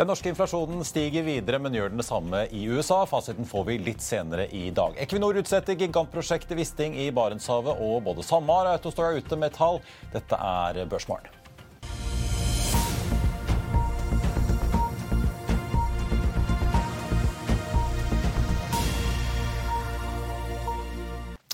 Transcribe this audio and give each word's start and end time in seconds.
Den 0.00 0.08
norske 0.08 0.30
inflasjonen 0.32 0.80
stiger 0.88 1.26
videre, 1.26 1.58
men 1.60 1.74
gjør 1.76 1.90
den 1.92 2.00
det 2.00 2.06
samme 2.06 2.38
i 2.56 2.62
USA. 2.72 3.02
Fasiten 3.04 3.44
får 3.44 3.66
vi 3.66 3.74
litt 3.84 4.00
senere 4.00 4.46
i 4.48 4.70
dag. 4.72 4.94
Equinor 4.96 5.36
utsetter 5.36 5.76
gigantprosjektet 5.76 6.56
Wisting 6.56 6.96
i 6.96 7.10
Barentshavet, 7.12 7.82
og 7.84 8.06
både 8.08 8.24
SalMar 8.24 8.70
og 8.70 8.78
Autostore 8.78 9.12
er 9.12 9.20
ute 9.20 9.36
med 9.36 9.52
tall. 9.58 9.82
Dette 10.14 10.40
er 10.40 10.80
Børsmorgen. 10.88 11.39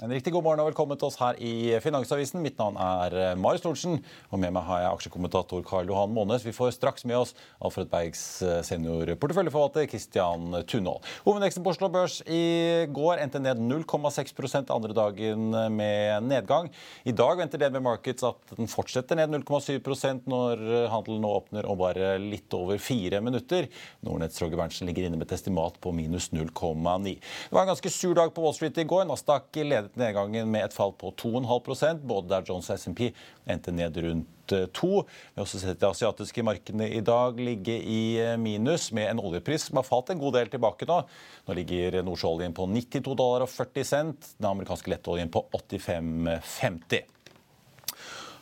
En 0.07 0.13
riktig 0.15 0.31
god 0.31 0.45
morgen 0.47 0.61
og 0.63 0.69
velkommen 0.69 0.99
til 1.01 1.09
oss 1.09 1.17
her 1.19 1.35
i 1.43 1.81
Finansavisen. 1.83 2.39
Mitt 2.39 2.61
navn 2.61 2.77
er 2.79 3.15
eh, 3.19 3.31
Marius 3.43 3.65
Thorensen, 3.65 3.97
og 4.31 4.39
med 4.39 4.53
meg 4.55 4.63
har 4.69 4.85
jeg 4.85 4.91
aksjekommentator 4.93 5.65
Karl 5.67 5.89
Johan 5.91 6.13
Månes. 6.15 6.45
Vi 6.47 6.53
får 6.55 6.77
straks 6.77 7.03
med 7.11 7.17
oss 7.19 7.33
Alfred 7.59 7.89
Bergs 7.91 8.21
eh, 8.47 8.61
seniorporteføljeforvalter 8.69 9.89
Christian 9.91 10.61
Tunål. 10.71 11.01
Hovedveksten 11.25 11.65
på 11.67 11.73
Oslo 11.73 11.89
Børs 11.91 12.21
i 12.31 12.87
går 12.95 13.25
endte 13.25 13.41
ned 13.43 13.59
0,6% 13.59 14.71
andre 14.77 14.95
dagen 14.95 15.49
med 15.75 16.29
nedgang. 16.29 16.71
I 17.03 17.17
dag 17.23 17.43
venter 17.43 17.65
DNB 17.65 17.83
Markets 17.89 18.29
at 18.31 18.55
den 18.61 18.71
fortsetter 18.71 19.19
ned 19.19 19.35
0,7 19.35 20.23
når 20.31 20.63
handelen 20.95 21.27
nå 21.27 21.35
åpner 21.41 21.67
om 21.67 21.83
bare 21.83 22.15
litt 22.23 22.55
over 22.55 22.79
fire 22.79 23.19
minutter. 23.27 23.67
Nordnetts 24.07 24.39
Roger 24.45 24.63
Berntsen 24.63 24.87
ligger 24.87 25.11
inne 25.11 25.19
med 25.19 25.27
et 25.27 25.35
estimat 25.41 25.83
på 25.83 25.91
minus 25.99 26.31
0,9. 26.31 27.19
Det 27.19 27.59
var 27.59 27.67
en 27.67 27.75
ganske 27.75 27.95
sur 27.99 28.15
dag 28.15 28.31
på 28.31 28.47
Wall 28.47 28.55
Street 28.55 28.79
i 28.79 28.87
går. 28.87 29.09
Nasdaq 29.11 29.51
ledet 29.67 29.96
nedgangen 30.01 30.51
med 30.53 30.67
et 30.67 30.77
fall 30.77 30.95
på 30.99 31.13
2,5 31.19 32.03
Både 32.07 32.31
der 32.31 32.47
Jones 32.47 32.71
og 32.71 32.81
SMP 32.81 33.11
endte 33.47 33.75
ned 33.75 33.97
rundt 34.05 34.55
eh, 34.55 34.67
to. 34.77 35.03
Vi 35.07 35.41
har 35.41 35.47
også 35.47 35.63
sett 35.63 35.81
de 35.81 35.89
asiatiske 35.89 36.45
markedene 36.47 36.89
i 36.93 37.03
dag 37.05 37.41
ligge 37.41 37.77
i 37.77 38.19
eh, 38.23 38.37
minus, 38.41 38.91
med 38.93 39.11
en 39.11 39.25
oljepris 39.25 39.69
som 39.69 39.81
har 39.81 39.89
falt 39.89 40.13
en 40.13 40.23
god 40.23 40.39
del 40.39 40.53
tilbake 40.53 40.89
nå. 40.89 41.03
Nå 41.47 41.59
ligger 41.59 42.01
nordsjøoljen 42.07 42.57
på 42.57 42.69
92 42.71 43.17
dollar 43.17 43.47
og 43.47 43.53
40 43.53 43.91
cent, 43.93 44.33
den 44.39 44.51
amerikanske 44.53 44.93
lettoljen 44.93 45.33
på 45.33 45.47
85,50. 45.57 47.16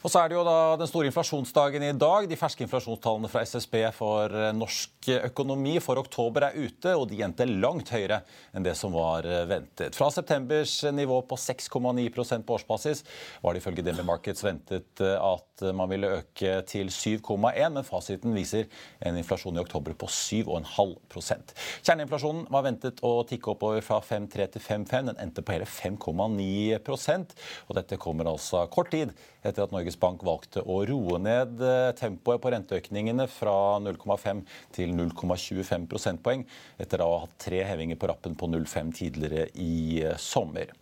Og 0.05 0.13
så 0.13 0.21
er 0.21 0.29
det 0.29 0.37
jo 0.37 0.43
da 0.45 0.77
den 0.77 0.89
store 0.89 1.09
inflasjonsdagen 1.09 1.85
i 1.87 1.95
dag. 1.97 2.27
De 2.29 2.37
ferske 2.37 2.67
inflasjonstallene 2.67 3.29
fra 3.33 3.41
SSB 3.49 3.79
for 3.97 4.35
eh, 4.37 4.51
norsk 4.53 5.09
økonomi 5.31 5.79
for 5.81 5.97
oktober 5.97 6.45
er 6.51 6.59
ute, 6.61 6.93
og 6.93 7.07
de 7.09 7.23
endte 7.25 7.47
langt 7.49 7.89
høyere 7.95 8.19
enn 8.53 8.67
det 8.67 8.75
som 8.77 8.93
var 8.93 9.25
eh, 9.25 9.47
ventet. 9.49 9.97
Fra 9.97 10.11
septembers 10.13 10.77
nivå 10.93 11.23
på 11.25 11.41
6,9 11.41 12.45
på 12.45 12.59
årsbasis 12.59 13.01
var 13.41 13.57
det 13.57 13.65
ifølge 13.65 13.87
DNB 13.87 14.05
Markets 14.11 14.45
ventet 14.45 15.01
eh, 15.01 15.17
at 15.17 15.65
man 15.73 15.89
ville 15.89 16.13
øke 16.19 16.59
til 16.69 16.93
7,1, 16.93 17.73
men 17.73 17.89
fasiten 17.89 18.37
viser 18.37 18.69
en 19.01 19.17
inflasjon 19.17 19.57
i 19.57 19.63
oktober 19.65 19.97
på 19.97 20.11
7,5% 20.11 21.55
Kjerneinflasjonen 21.87 22.49
var 22.53 22.67
ventet 22.67 23.01
å 23.07 23.17
tikke 23.29 23.55
oppover 23.55 23.81
fra 23.87 24.03
5,3 24.05 24.51
til 24.53 24.65
5,5. 24.69 25.13
Den 25.15 25.23
endte 25.23 25.45
på 25.47 25.57
hele 25.57 25.69
5,9% 25.71 27.39
og 27.71 27.79
dette 27.79 28.01
kommer 28.03 28.29
altså 28.29 28.67
kort 28.69 28.93
tid 28.93 29.15
etter 29.44 29.66
at 29.66 29.75
Norges 29.75 29.99
Bank 30.00 30.25
valgte 30.27 30.62
å 30.65 30.81
roe 30.88 31.21
ned 31.22 31.62
eh, 31.62 31.93
tempoet 31.99 32.43
på 32.43 32.53
renteøkningene 32.55 33.27
fra 33.31 33.78
0,5 33.84 34.43
til 34.75 34.94
0,25 34.97 35.87
prosentpoeng, 35.91 36.44
etter 36.81 37.05
å 37.05 37.10
ha 37.12 37.22
hatt 37.27 37.37
tre 37.47 37.62
hevinger 37.69 38.00
på 38.00 38.10
rappen 38.10 38.37
på 38.38 38.49
0,5 38.50 38.93
tidligere 38.99 39.49
i 39.60 40.03
eh, 40.03 40.16
sommer. 40.21 40.72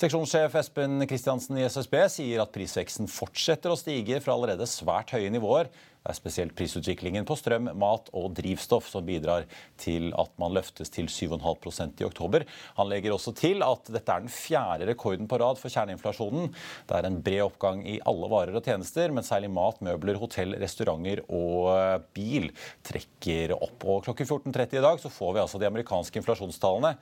Seksjonssjef 0.00 0.58
Espen 0.60 1.06
Kristiansen 1.10 1.60
i 1.60 1.66
SSB 1.68 1.96
sier 2.12 2.44
at 2.44 2.52
prisveksten 2.54 3.10
fortsetter 3.10 3.72
å 3.72 3.78
stige 3.78 4.20
fra 4.24 4.36
allerede 4.36 4.68
svært 4.68 5.16
høye 5.16 5.32
nivåer 5.32 5.72
det 6.00 6.14
er 6.14 6.16
spesielt 6.16 6.54
prisutviklingen 6.56 7.26
på 7.28 7.36
strøm, 7.36 7.66
mat 7.76 8.06
og 8.16 8.32
drivstoff 8.38 8.86
som 8.88 9.04
bidrar 9.04 9.44
til 9.80 10.08
at 10.16 10.30
man 10.40 10.54
løftes 10.56 10.88
til 10.92 11.10
7,5% 11.12 12.00
i 12.00 12.06
oktober. 12.06 12.46
Han 12.78 12.88
legger 12.88 13.12
også 13.12 13.34
til 13.36 13.60
at 13.66 13.90
dette 13.92 14.14
er 14.14 14.24
den 14.24 14.32
fjerde 14.32 14.86
rekorden 14.88 15.28
på 15.28 15.36
rad 15.42 15.60
for 15.60 15.68
kjerneinflasjonen. 15.68 16.48
Det 16.88 16.96
er 16.96 17.08
en 17.08 17.18
bred 17.24 17.44
oppgang 17.44 17.82
i 17.84 17.98
alle 18.08 18.30
varer 18.32 18.56
og 18.56 18.64
tjenester, 18.64 19.12
men 19.12 19.26
særlig 19.26 19.50
mat, 19.52 19.82
møbler, 19.84 20.16
hotell, 20.22 20.56
restauranter 20.62 21.20
og 21.28 22.06
bil 22.16 22.48
trekker 22.86 23.52
opp. 23.58 23.84
Og 23.84 24.06
klokken 24.08 24.28
14.30 24.28 24.80
i 24.80 24.84
dag 24.86 25.02
så 25.02 25.12
får 25.12 25.34
vi 25.36 25.42
altså 25.44 25.60
de 25.60 25.68
amerikanske 25.68 26.22
inflasjonstallene, 26.22 26.94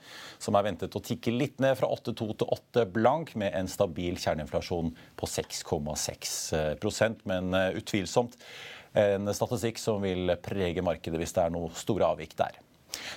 som 0.43 0.59
er 0.59 0.67
ventet 0.67 0.97
å 0.99 1.03
tikke 1.03 1.31
litt 1.31 1.63
ned 1.63 1.77
fra 1.79 1.87
8,2 1.95 2.27
til 2.41 2.51
8 2.51 2.85
blank, 2.91 3.31
med 3.39 3.55
en 3.55 3.71
stabil 3.71 4.19
kjerneinflasjon 4.19 4.91
på 5.15 5.31
6,6% 5.37 7.23
men 7.29 7.55
utvilsomt 7.79 8.35
en 8.97 9.29
statistikk 9.35 9.81
som 9.81 10.01
vil 10.03 10.33
prege 10.43 10.85
markedet 10.85 11.21
hvis 11.21 11.35
det 11.35 11.45
er 11.45 11.53
noe 11.53 11.69
store 11.77 12.13
avvik 12.13 12.35
der. 12.39 12.57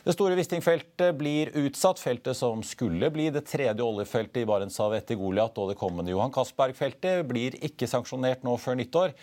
Det 0.04 0.12
store 0.14 0.36
Wisting-feltet 0.36 1.14
blir 1.16 1.50
utsatt. 1.62 2.00
Feltet 2.02 2.36
som 2.36 2.62
skulle 2.66 3.08
bli 3.14 3.28
det 3.32 3.44
tredje 3.48 3.84
oljefeltet 3.84 4.42
i 4.42 4.48
Barentshavet 4.48 5.02
etter 5.02 5.18
Goliat 5.20 5.56
og 5.62 5.70
det 5.70 5.78
kommende 5.80 6.12
Johan 6.12 6.32
Castberg-feltet, 6.34 7.22
blir 7.28 7.56
ikke 7.64 7.88
sanksjonert 7.90 8.44
nå 8.46 8.56
før 8.60 8.78
nyttår. 8.80 9.14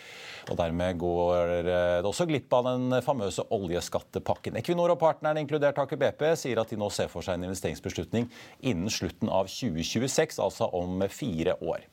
Og 0.50 0.58
Dermed 0.58 0.98
går 1.00 1.54
det 1.68 2.08
også 2.08 2.26
glipp 2.30 2.52
av 2.56 2.66
den 2.70 2.98
famøse 3.06 3.44
oljeskattepakken. 3.54 4.58
Equinor 4.60 4.96
og 4.96 5.00
partnerne, 5.02 5.44
inkludert 5.44 5.78
Aker 5.82 6.00
BP, 6.00 6.26
sier 6.40 6.62
at 6.62 6.72
de 6.72 6.80
nå 6.80 6.90
ser 6.94 7.12
for 7.12 7.26
seg 7.26 7.38
en 7.38 7.50
investeringsbeslutning 7.50 8.28
innen 8.60 8.90
slutten 8.92 9.30
av 9.30 9.50
2026, 9.52 10.40
altså 10.42 10.70
om 10.76 11.06
fire 11.12 11.56
år. 11.60 11.86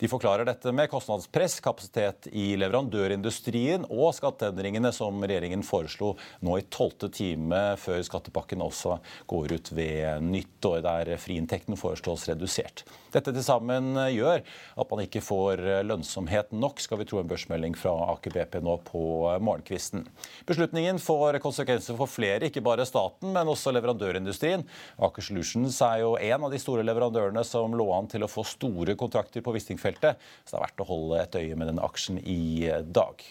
De 0.00 0.08
forklarer 0.08 0.46
dette 0.48 0.72
med 0.72 0.88
kostnadspress, 0.88 1.58
kapasitet 1.60 2.30
i 2.32 2.54
leverandørindustrien 2.56 3.82
og 3.92 4.14
skatteendringene 4.16 4.88
som 4.96 5.18
regjeringen 5.20 5.60
foreslo 5.66 6.14
nå 6.40 6.54
i 6.56 6.64
tolvte 6.72 7.10
time 7.12 7.58
før 7.76 8.00
skattepakken 8.08 8.64
også 8.64 8.96
går 9.28 9.52
ut 9.58 9.70
ved 9.76 10.24
nyttår, 10.24 10.78
der 10.86 11.10
friinntekten 11.20 11.76
foreslås 11.76 12.24
redusert. 12.30 12.86
Dette 13.12 13.34
til 13.34 13.44
sammen 13.44 13.98
gjør 14.14 14.40
at 14.80 14.94
man 14.94 15.02
ikke 15.04 15.20
får 15.20 15.60
lønnsomhet 15.84 16.56
nok, 16.56 16.80
skal 16.80 17.02
vi 17.02 17.08
tro 17.10 17.20
en 17.20 17.28
børsmelding 17.28 17.76
fra 17.76 17.92
Aker 18.14 18.32
BP 18.38 18.56
nå 18.64 18.78
på 18.86 19.04
morgenkvisten. 19.44 20.06
Beslutningen 20.48 21.02
får 21.02 21.42
konsekvenser 21.44 21.98
for 22.00 22.08
flere, 22.08 22.48
ikke 22.48 22.64
bare 22.64 22.88
staten, 22.88 23.34
men 23.36 23.52
også 23.52 23.74
leverandørindustrien. 23.76 24.64
Aker 24.96 25.28
Solutions 25.28 25.76
er 25.84 26.06
jo 26.06 26.16
en 26.16 26.48
av 26.48 26.56
de 26.56 26.62
store 26.62 26.86
leverandørene 26.88 27.44
som 27.44 27.76
lå 27.76 27.90
an 27.98 28.08
til 28.08 28.24
å 28.24 28.32
få 28.32 28.46
store 28.48 28.96
kontrakter 28.96 29.44
på 29.44 29.52
Wisting-feltet, 29.58 29.89
så 29.98 30.54
det 30.54 30.58
er 30.58 30.64
verdt 30.68 30.82
å 30.84 30.88
holde 30.88 31.20
et 31.24 31.38
øye 31.42 31.58
med 31.58 31.72
den 31.72 31.82
aksjen 31.82 32.20
i 32.22 32.70
dag. 32.86 33.24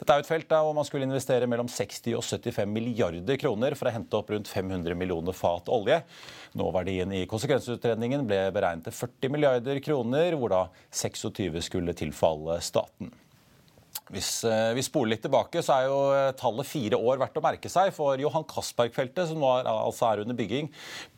Dette 0.00 0.14
er 0.14 0.22
et 0.22 0.28
felt 0.28 0.50
hvor 0.50 0.74
man 0.76 0.86
skulle 0.86 1.06
investere 1.06 1.48
mellom 1.50 1.68
60 1.70 2.16
og 2.18 2.24
75 2.26 2.72
milliarder 2.74 3.38
kroner 3.40 3.76
for 3.78 3.88
å 3.88 3.94
hente 3.94 4.18
opp 4.18 4.32
rundt 4.32 4.50
500 4.50 4.96
millioner 4.98 5.36
fat 5.36 5.70
olje. 5.72 6.00
Nåverdien 6.58 7.12
i 7.14 7.26
konsekvensutredningen 7.30 8.26
ble 8.28 8.42
beregnet 8.54 8.88
til 8.88 8.96
40 8.96 9.34
milliarder 9.34 9.82
kroner, 9.84 10.36
hvor 10.38 10.54
da 10.54 10.62
26 10.90 11.60
skulle 11.68 11.96
tilfalle 11.98 12.58
staten. 12.64 13.12
Hvis 14.10 14.42
eh, 14.42 14.72
vi 14.74 14.82
spoler 14.82 15.12
litt 15.12 15.22
tilbake, 15.22 15.60
så 15.62 15.76
er 15.76 15.84
jo 15.86 15.98
eh, 16.10 16.32
tallet 16.38 16.66
fire 16.66 16.98
år 16.98 17.20
verdt 17.20 17.36
å 17.38 17.42
merke 17.44 17.70
seg. 17.70 17.92
For 17.94 18.18
Johan 18.18 18.46
Castberg-feltet, 18.50 19.28
som 19.30 19.44
er, 19.46 19.68
altså 19.70 20.08
er 20.08 20.24
under 20.24 20.38
bygging, 20.38 20.70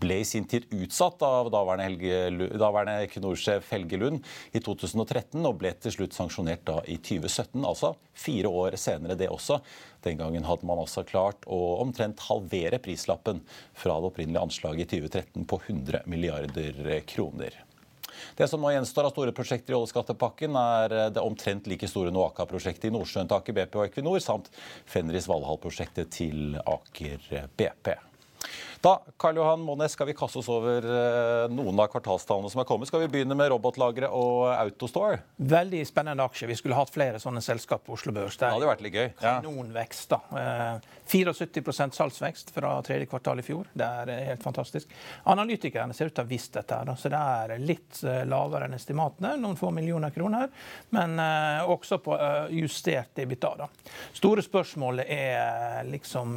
ble 0.02 0.18
i 0.20 0.26
sin 0.28 0.44
tid 0.48 0.66
utsatt 0.76 1.24
av 1.24 1.48
daværende, 1.54 1.88
Helge, 1.88 2.50
daværende 2.60 3.06
Equinor-sjef 3.06 3.72
Helge 3.72 4.00
Lund 4.02 4.28
i 4.52 4.60
2013, 4.60 5.40
og 5.40 5.56
ble 5.62 5.72
til 5.80 5.96
slutt 5.96 6.18
sanksjonert 6.18 6.66
da 6.68 6.78
i 6.84 6.98
2017. 7.00 7.64
Altså 7.64 7.94
fire 8.12 8.52
år 8.52 8.76
senere 8.80 9.16
det 9.16 9.32
også. 9.32 9.62
Den 10.04 10.20
gangen 10.20 10.44
hadde 10.44 10.68
man 10.68 10.84
altså 10.84 11.06
klart 11.08 11.48
å 11.48 11.62
omtrent 11.80 12.20
halvere 12.28 12.82
prislappen 12.82 13.40
fra 13.72 13.96
det 13.96 14.12
opprinnelige 14.12 14.44
anslaget 14.50 14.92
i 14.92 15.00
2013 15.00 15.48
på 15.48 15.62
100 15.64 16.04
milliarder 16.12 16.98
kroner. 17.08 17.62
Det 18.38 18.48
som 18.50 18.62
nå 18.62 18.72
gjenstår 18.74 19.08
av 19.08 19.14
store 19.14 19.34
prosjekter 19.36 19.74
i 19.74 19.80
oljeskattepakken, 19.80 20.56
er 20.58 20.96
det 21.16 21.24
omtrent 21.24 21.68
like 21.70 21.88
store 21.90 22.14
Noaka-prosjektet 22.14 22.90
i 22.90 22.94
Nordsjøen 22.94 23.30
til 23.30 23.38
Aker 23.40 23.58
BP 23.58 23.76
og 23.80 23.88
Equinor, 23.88 24.22
samt 24.22 24.52
Fenris 24.88 25.28
Valhall-prosjektet 25.30 26.12
til 26.14 26.56
Aker 26.62 27.28
BP. 27.56 27.94
Da 28.82 29.02
Karl 29.16 29.36
Johan 29.36 29.60
Månes, 29.60 29.92
skal 29.92 30.06
vi 30.06 30.14
kaste 30.14 30.40
oss 30.40 30.48
over 30.50 30.82
eh, 30.82 31.44
noen 31.54 31.78
av 31.78 31.86
kvartalstallene 31.92 32.50
som 32.50 32.58
er 32.58 32.66
kommet. 32.66 32.88
Skal 32.90 33.04
vi 33.04 33.10
begynne 33.12 33.36
med 33.38 33.52
robotlagre 33.52 34.08
og 34.10 34.48
Autostore? 34.56 35.20
Veldig 35.36 35.84
spennende 35.86 36.24
aksje. 36.26 36.48
Vi 36.50 36.56
skulle 36.58 36.74
hatt 36.74 36.90
flere 36.90 37.20
sånne 37.22 37.38
selskap 37.46 37.84
på 37.86 37.94
Oslo 37.94 38.10
Børs. 38.16 38.40
Det 38.40 38.50
hadde 38.50 38.66
vært 38.66 38.82
litt 38.82 38.96
gøy. 38.98 39.06
Ja. 39.22 39.36
Kanonvekst, 39.36 40.10
da. 40.10 40.80
74 41.12 41.70
eh, 41.70 41.92
salgsvekst 41.94 42.50
fra 42.56 42.72
tredje 42.82 43.06
kvartal 43.12 43.38
i 43.38 43.44
fjor. 43.46 43.70
Det 43.70 43.86
er 43.86 44.10
eh, 44.16 44.24
helt 44.32 44.42
fantastisk. 44.42 44.90
Analytikerne 45.30 45.94
ser 45.94 46.10
ut 46.10 46.16
til 46.18 46.24
å 46.24 46.26
ha 46.26 46.32
visst 46.32 46.58
dette, 46.58 46.80
da. 46.90 46.98
så 46.98 47.14
det 47.14 47.22
er 47.22 47.62
litt 47.62 48.02
lavere 48.02 48.66
enn 48.66 48.74
estimatene. 48.80 49.36
Noen 49.44 49.62
få 49.62 49.70
millioner 49.78 50.10
kroner, 50.10 50.50
men 50.90 51.14
også 51.70 52.00
på 52.02 52.18
justert 52.50 53.22
EBITDA. 53.22 53.54
Da. 53.62 53.70
Store 54.18 54.42
spørsmålet 54.42 55.06
er 55.06 55.86
liksom 55.86 56.34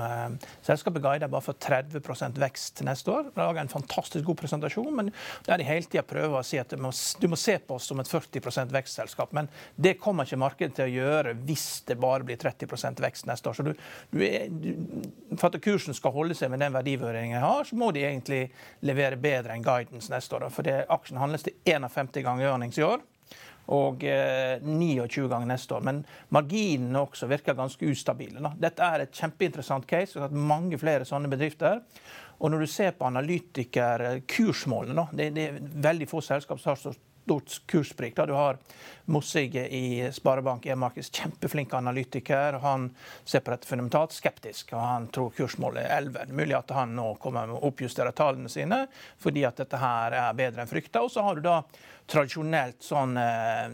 Selskapet 0.66 1.02
guider 1.02 1.32
bare 1.32 1.42
for 1.42 1.58
30 1.58 2.04
vekst 2.42 2.82
neste 2.86 3.12
år. 3.12 3.30
Lager 3.38 3.62
en 3.62 3.72
fantastisk 3.72 4.26
god 4.26 4.40
presentasjon, 4.42 4.92
men 4.96 5.12
der 5.48 5.62
de 5.62 5.68
hele 5.68 5.88
tida 5.88 6.04
prøver 6.08 6.40
å 6.40 6.46
si 6.46 6.60
at 6.62 6.74
du 6.74 6.82
må, 6.82 6.92
se 7.40 7.58
på 7.60 7.78
oss 7.78 7.90
som 7.92 8.02
et 8.02 8.12
40% 8.12 8.74
vekstselskap. 8.76 9.34
Men 9.36 9.50
det 9.76 9.98
kommer 10.02 10.28
ikke 10.28 10.42
markedet 10.42 10.78
til 10.80 10.88
å 10.88 10.96
gjøre 10.96 11.36
hvis 11.48 11.68
det 11.90 12.00
bare 12.02 12.28
blir 12.28 12.40
30% 12.42 13.02
vekst 13.06 13.30
neste 13.30 13.52
år. 13.52 13.58
Så 13.58 13.66
du, 13.68 13.74
du 14.12 14.22
er, 14.26 14.48
for 15.36 15.50
at 15.50 15.60
kursen 15.64 15.98
skal 15.98 16.16
holde 16.16 16.38
seg 16.38 16.54
med 16.54 16.64
den 16.64 16.76
verdivurderingen 16.76 17.38
jeg 17.38 17.46
har, 17.46 17.68
så 17.68 17.80
må 17.80 17.92
de 17.96 18.06
egentlig 18.06 18.46
levere 18.86 19.20
bedre 19.20 19.56
enn 19.56 19.66
guidance 19.66 20.14
neste 20.14 20.38
år. 20.38 20.50
For 20.54 20.68
det, 20.68 20.84
aksjen 20.94 21.22
handles 21.22 21.46
til 21.48 21.58
51 21.66 22.24
ganger 22.26 22.52
earnings 22.54 22.80
i 22.80 22.88
år 22.88 23.04
og 23.74 24.04
eh, 24.06 24.62
29 24.62 25.28
ganger 25.30 25.50
neste 25.50 25.76
år. 25.78 25.86
Men 25.86 26.04
marginene 26.34 27.02
også 27.02 27.30
virker 27.30 27.58
ganske 27.58 27.90
ustabile. 27.90 28.54
Dette 28.62 28.86
er 28.86 29.06
et 29.06 29.16
kjempeinteressant 29.16 29.88
case. 29.90 30.14
Vi 30.14 30.22
har 30.22 30.30
hatt 30.30 30.38
mange 30.54 30.80
flere 30.82 31.08
sånne 31.08 31.32
bedrifter. 31.32 31.82
Og 32.40 32.52
når 32.52 32.60
du 32.60 32.68
ser 32.68 32.92
på 32.98 33.06
analytikerkursmålene, 33.08 35.08
det, 35.16 35.30
det, 35.36 35.44
er 35.48 35.60
veldig 35.88 36.08
få 36.10 36.22
selskap 36.26 36.60
som 36.62 36.70
har 36.74 36.80
så 36.82 36.92
stort 37.26 37.62
kurssprik. 37.72 38.16
Du 38.16 38.34
har 38.38 38.58
Mossig 39.06 39.56
i 39.56 40.12
Sparebank 40.14 40.66
E-Markeds, 40.66 41.12
kjempeflink 41.14 41.74
analytiker. 41.74 42.54
Han 42.54 42.90
ser 43.24 43.40
på 43.46 43.54
dette 43.54 43.68
fundamentalt 43.70 44.16
skeptisk, 44.18 44.74
og 44.74 44.82
han 44.82 45.08
tror 45.14 45.34
kursmålet 45.38 45.84
er 45.86 45.98
11. 45.98 46.14
Det 46.16 46.34
er 46.34 46.40
mulig 46.42 46.58
at 46.58 46.74
han 46.74 46.96
nå 46.98 47.12
kommer 47.22 47.46
med 47.46 47.60
å 47.60 47.68
oppjustere 47.70 48.16
tallene 48.18 48.50
sine 48.50 48.86
fordi 49.22 49.46
at 49.46 49.62
dette 49.62 49.78
her 49.78 50.16
er 50.18 50.38
bedre 50.38 50.64
enn 50.64 50.72
frykta. 50.72 51.04
Og 51.06 51.14
så 51.14 51.22
har 51.26 51.38
du 51.38 51.46
da 51.46 51.60
tradisjonelt 52.06 52.84
sånn 52.86 53.16
eh, 53.18 53.70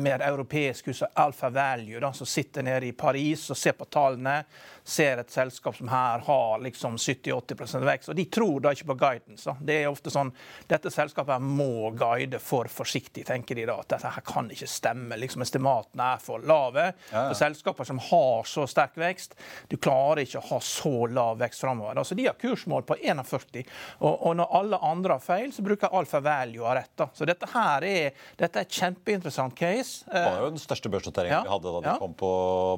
mer 0.00 0.22
europeisk 0.24 0.88
hus, 0.88 1.02
Alfa 1.20 1.50
Value, 1.52 2.00
da, 2.00 2.12
som 2.16 2.26
sitter 2.26 2.64
nede 2.64 2.88
i 2.88 2.94
Paris 2.96 3.44
og 3.52 3.58
ser 3.60 3.76
på 3.76 3.88
tallene. 3.92 4.38
Ser 4.84 5.20
et 5.20 5.32
selskap 5.32 5.76
som 5.76 5.88
her 5.92 6.24
har 6.24 6.62
liksom 6.64 6.96
70-80 7.00 7.84
vekst. 7.84 8.12
Og 8.12 8.16
de 8.16 8.24
tror 8.32 8.64
da 8.64 8.72
ikke 8.72 8.88
på 8.92 8.98
guidance. 9.00 9.44
Da. 9.48 9.56
Det 9.60 9.78
er 9.82 9.90
ofte 9.92 10.12
sånn 10.12 10.32
Dette 10.68 10.92
selskapet 10.92 11.44
må 11.44 11.90
guide 11.96 12.40
for 12.40 12.68
forsiktig, 12.72 13.26
tenker 13.28 13.58
de 13.58 13.68
da. 13.68 13.78
At 13.80 13.92
dette 13.96 14.12
her 14.16 14.24
kan 14.28 14.50
ikke 14.52 14.68
stemme. 14.74 15.18
liksom 15.20 15.44
Estimatene 15.44 16.10
er 16.14 16.22
for 16.22 16.42
lave. 16.44 16.90
Ja, 17.10 17.14
ja. 17.14 17.24
For 17.30 17.38
selskaper 17.38 17.84
som 17.88 18.00
har 18.10 18.48
så 18.48 18.66
sterk 18.70 18.98
vekst, 19.00 19.36
du 19.70 19.76
klarer 19.76 20.24
ikke 20.24 20.42
å 20.42 20.48
ha 20.52 20.60
så 20.64 20.94
lav 21.10 21.38
vekst 21.42 21.64
framover. 21.64 21.98
Altså, 22.00 22.16
de 22.18 22.28
har 22.28 22.36
kursmål 22.40 22.86
på 22.88 22.98
41. 23.02 23.64
Og, 24.00 24.12
og 24.12 24.32
når 24.38 24.46
alle 24.58 24.80
andre 24.84 25.18
har 25.18 25.24
feil, 25.24 25.52
så 25.54 25.64
bruker 25.64 25.92
Alfa 25.94 26.20
Value 26.24 26.66
av 26.66 26.74
rett. 26.78 26.92
Da. 26.98 27.06
Så 27.14 27.22
dette 27.28 27.46
her 27.54 27.86
er, 27.88 28.26
dette 28.40 28.60
er 28.60 28.64
et 28.66 28.80
kjempeinteressant 28.80 29.54
case. 29.58 29.92
Det 30.10 30.24
var 30.24 30.42
jo 30.44 30.52
den 30.54 30.62
største 30.62 30.88
børsnoteringen 30.92 31.34
ja, 31.34 31.42
vi 31.44 31.54
hadde 31.54 31.74
da 31.74 31.80
de 31.84 31.92
kom 32.00 32.14
på 32.18 32.30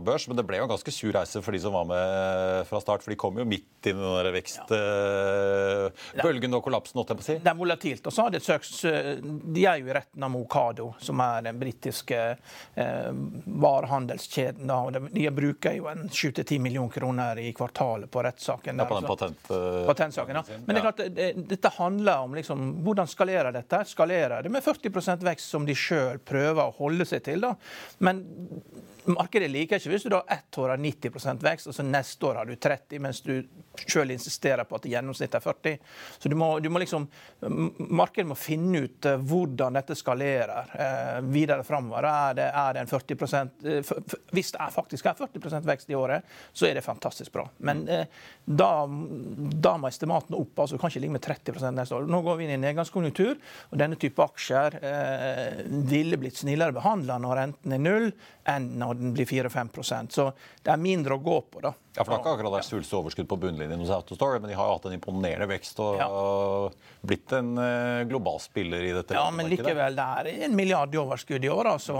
børs, 0.06 0.24
men 0.28 0.36
det 0.38 0.46
ble 0.48 0.56
jo 0.60 0.66
en 0.66 0.74
ganske 0.74 0.92
sur 0.94 1.12
reise 1.16 1.38
for 1.44 1.52
de 1.54 1.60
som 1.62 1.72
var 1.76 1.86
med 1.88 2.04
fra 2.68 2.78
start. 2.82 3.00
For 3.04 3.10
de 3.12 3.20
kom 3.20 3.34
jo 3.40 3.46
midt 3.48 3.86
i 3.86 3.92
den 3.92 4.34
vekstbølgen 4.34 6.50
ja. 6.50 6.56
og 6.58 6.64
kollapsen, 6.64 6.98
holdt 6.98 7.10
jeg 7.12 7.18
på 7.20 7.24
å 7.24 7.28
si. 7.28 7.36
Det 7.42 7.50
er 7.52 7.58
volatilt. 7.58 8.06
Og 8.06 8.12
så 8.14 8.20
har 8.26 8.32
de 8.34 8.40
søkt 8.42 8.72
De 8.82 9.62
er 9.66 9.76
jo 9.80 9.86
i 9.90 9.96
retten 9.96 10.26
av 10.26 10.30
Mokado, 10.32 10.86
som 11.02 11.16
er 11.24 11.38
den 11.48 11.60
britiske 11.86 12.36
eh, 12.74 13.12
varehandelskjeden. 13.44 15.10
De 15.10 15.30
bruker 15.30 15.72
jo 15.72 15.86
en 15.88 16.08
7-10 16.08 16.58
millioner 16.58 16.90
kroner 16.90 17.38
i 17.38 17.52
kvartalet 17.52 18.10
på 18.10 18.22
rettssaken. 18.22 18.78
Ja, 18.78 18.84
på 18.84 19.00
den 19.00 19.06
patent, 19.06 19.50
uh, 19.50 19.86
patentsaken. 19.86 20.36
Ja. 20.36 20.42
Men 20.64 20.74
det 20.74 20.80
er 20.80 20.86
klart, 20.90 21.02
det, 21.16 21.32
dette 21.48 21.72
handler 21.78 22.18
om 22.18 22.34
liksom, 22.34 22.66
hvordan 22.84 23.06
skalerer 23.06 23.52
dette. 23.52 23.84
Skalerer 23.86 24.42
det 24.42 24.52
med 24.52 24.64
40% 24.64 25.24
vekst 25.26 25.50
som 25.50 25.66
de 25.66 25.74
sjøl 25.74 26.18
prøver 26.18 26.64
å 26.66 26.74
holde 26.80 27.06
seg 27.06 27.24
til. 27.26 27.46
Da. 27.46 27.54
Men 27.98 28.24
markedet 29.06 29.50
liker 29.50 29.80
ikke 29.80 29.92
hvis 29.92 30.06
du 30.06 30.10
da 30.12 30.22
ett 30.32 30.58
år 30.58 30.74
har 30.74 30.82
90% 30.82 31.42
vekst, 31.44 31.68
og 31.70 31.76
så 31.76 31.84
neste 31.86 32.26
år 32.26 32.40
har 32.40 32.48
du 32.48 32.56
30 32.56 33.02
mens 33.02 33.20
du 33.24 33.34
sjøl 33.84 34.10
insisterer 34.14 34.64
på 34.64 34.78
at 34.78 34.88
gjennomsnittet 34.88 35.38
er 35.38 35.44
40 35.44 35.78
Så 36.18 36.30
du 36.32 36.36
må, 36.38 36.48
du 36.60 36.68
må 36.72 36.80
liksom, 36.82 37.06
Markedet 37.78 38.26
må 38.30 38.36
finne 38.38 38.84
ut 38.86 39.08
uh, 39.08 39.16
hvordan 39.20 39.76
dette 39.76 39.96
skalerer 39.96 40.72
eh, 40.72 41.18
videre 41.32 41.64
framover. 41.66 42.06
Er, 42.06 42.40
er 42.46 42.76
det 42.76 42.84
en 42.84 42.90
40 42.90 43.16
uh, 43.22 43.34
eh, 43.72 43.92
Hvis 44.34 44.52
det 44.54 44.60
er 44.64 44.72
faktisk 44.74 45.06
er 45.06 45.18
40% 45.18 45.68
vekst 45.68 45.92
i 45.92 45.98
året, 45.98 46.26
så 46.52 46.68
er 46.68 46.78
det 46.78 46.84
fantastisk 46.86 47.32
bra. 47.34 47.46
Men 47.58 47.84
da, 47.86 48.70
da, 48.86 49.74
må 49.78 49.88
estimatene 49.90 50.38
opp. 50.38 50.58
altså 50.58 50.76
Du 50.76 50.80
kan 50.80 50.90
ikke 50.90 51.02
ligge 51.04 51.16
med 51.16 51.24
30% 51.24 51.76
neste 51.76 51.96
år. 51.96 52.08
Nå 52.10 52.22
går 52.24 52.38
vi 52.38 52.46
inn 52.46 52.54
i 52.54 52.56
en 52.56 52.64
nedgangskonjunktur, 52.66 53.36
og 53.70 53.80
denne 53.80 53.98
type 54.00 54.22
aksjer 54.24 54.78
ville 55.90 56.18
blitt 56.20 56.40
snillere 56.40 56.74
behandla 56.76 57.18
når 57.22 57.40
renten 57.40 57.76
er 57.76 57.82
null, 57.82 58.10
enn 58.48 58.68
når 58.80 58.95
den 58.98 59.12
blir 59.16 59.26
4-5 59.28 60.08
Så 60.10 60.30
det 60.62 60.72
er 60.72 60.80
mindre 60.80 61.16
å 61.16 61.22
gå 61.22 61.40
på. 61.50 61.60
da. 61.60 61.72
Ja, 61.96 62.04
for 62.04 62.10
Det 62.10 62.16
har 62.16 62.20
ikke 62.20 62.32
akkurat 62.36 62.54
vært 62.58 62.68
svulstig 62.68 62.96
overskudd 62.98 63.28
på 63.30 63.38
bunnlinjen 63.40 63.80
hos 63.80 63.92
Autostore, 63.94 64.40
men 64.40 64.50
de 64.50 64.56
har 64.58 64.68
jo 64.68 64.74
hatt 64.76 64.88
en 64.90 64.96
imponerende 64.96 65.48
vekst 65.48 65.78
og 65.80 66.00
ja. 66.02 66.08
blitt 67.08 67.32
en 67.38 67.54
uh, 67.56 68.02
global 68.08 68.40
spiller 68.42 68.84
i 68.84 68.92
dette. 68.96 69.16
Ja, 69.16 69.30
men 69.32 69.48
likevel, 69.48 69.96
det 69.96 70.08
er 70.20 70.48
en 70.48 70.56
milliard 70.58 70.92
i 70.92 71.00
overskudd 71.00 71.46
i 71.46 71.52
år, 71.52 71.72
altså. 71.76 71.96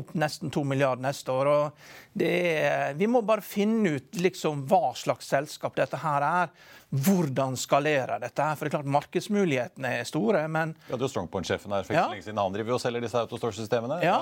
Opp 0.00 0.14
nesten 0.18 0.50
to 0.54 0.64
milliarder 0.66 1.06
neste 1.06 1.34
år. 1.34 1.52
og 1.52 2.24
er, 2.26 2.96
Vi 2.98 3.06
må 3.10 3.22
bare 3.26 3.44
finne 3.46 3.98
ut 4.00 4.18
liksom 4.18 4.66
hva 4.66 4.90
slags 4.98 5.30
selskap 5.30 5.78
dette 5.78 6.02
her 6.02 6.26
er 6.26 6.50
hvordan 6.90 7.56
skalere 7.58 8.18
dette. 8.22 8.42
her, 8.42 8.54
for 8.54 8.64
det 8.64 8.70
er 8.70 8.76
klart 8.76 8.90
Markedsmulighetene 8.94 9.90
er 9.98 10.04
store, 10.06 10.44
men 10.48 10.74
Vi 10.86 10.94
hadde 10.94 11.02
jo 11.02 11.10
Strongpoint-sjefen 11.10 11.72
her 11.74 11.82
for 11.82 11.92
ikke 11.92 11.98
ja. 11.98 12.10
lenge 12.12 12.22
siden. 12.22 12.38
Han 12.38 12.54
driver 12.54 12.76
og 12.76 12.82
selger 12.82 13.02
disse 13.02 13.18
Autostore-systemene. 13.18 13.98
Ja, 14.06 14.18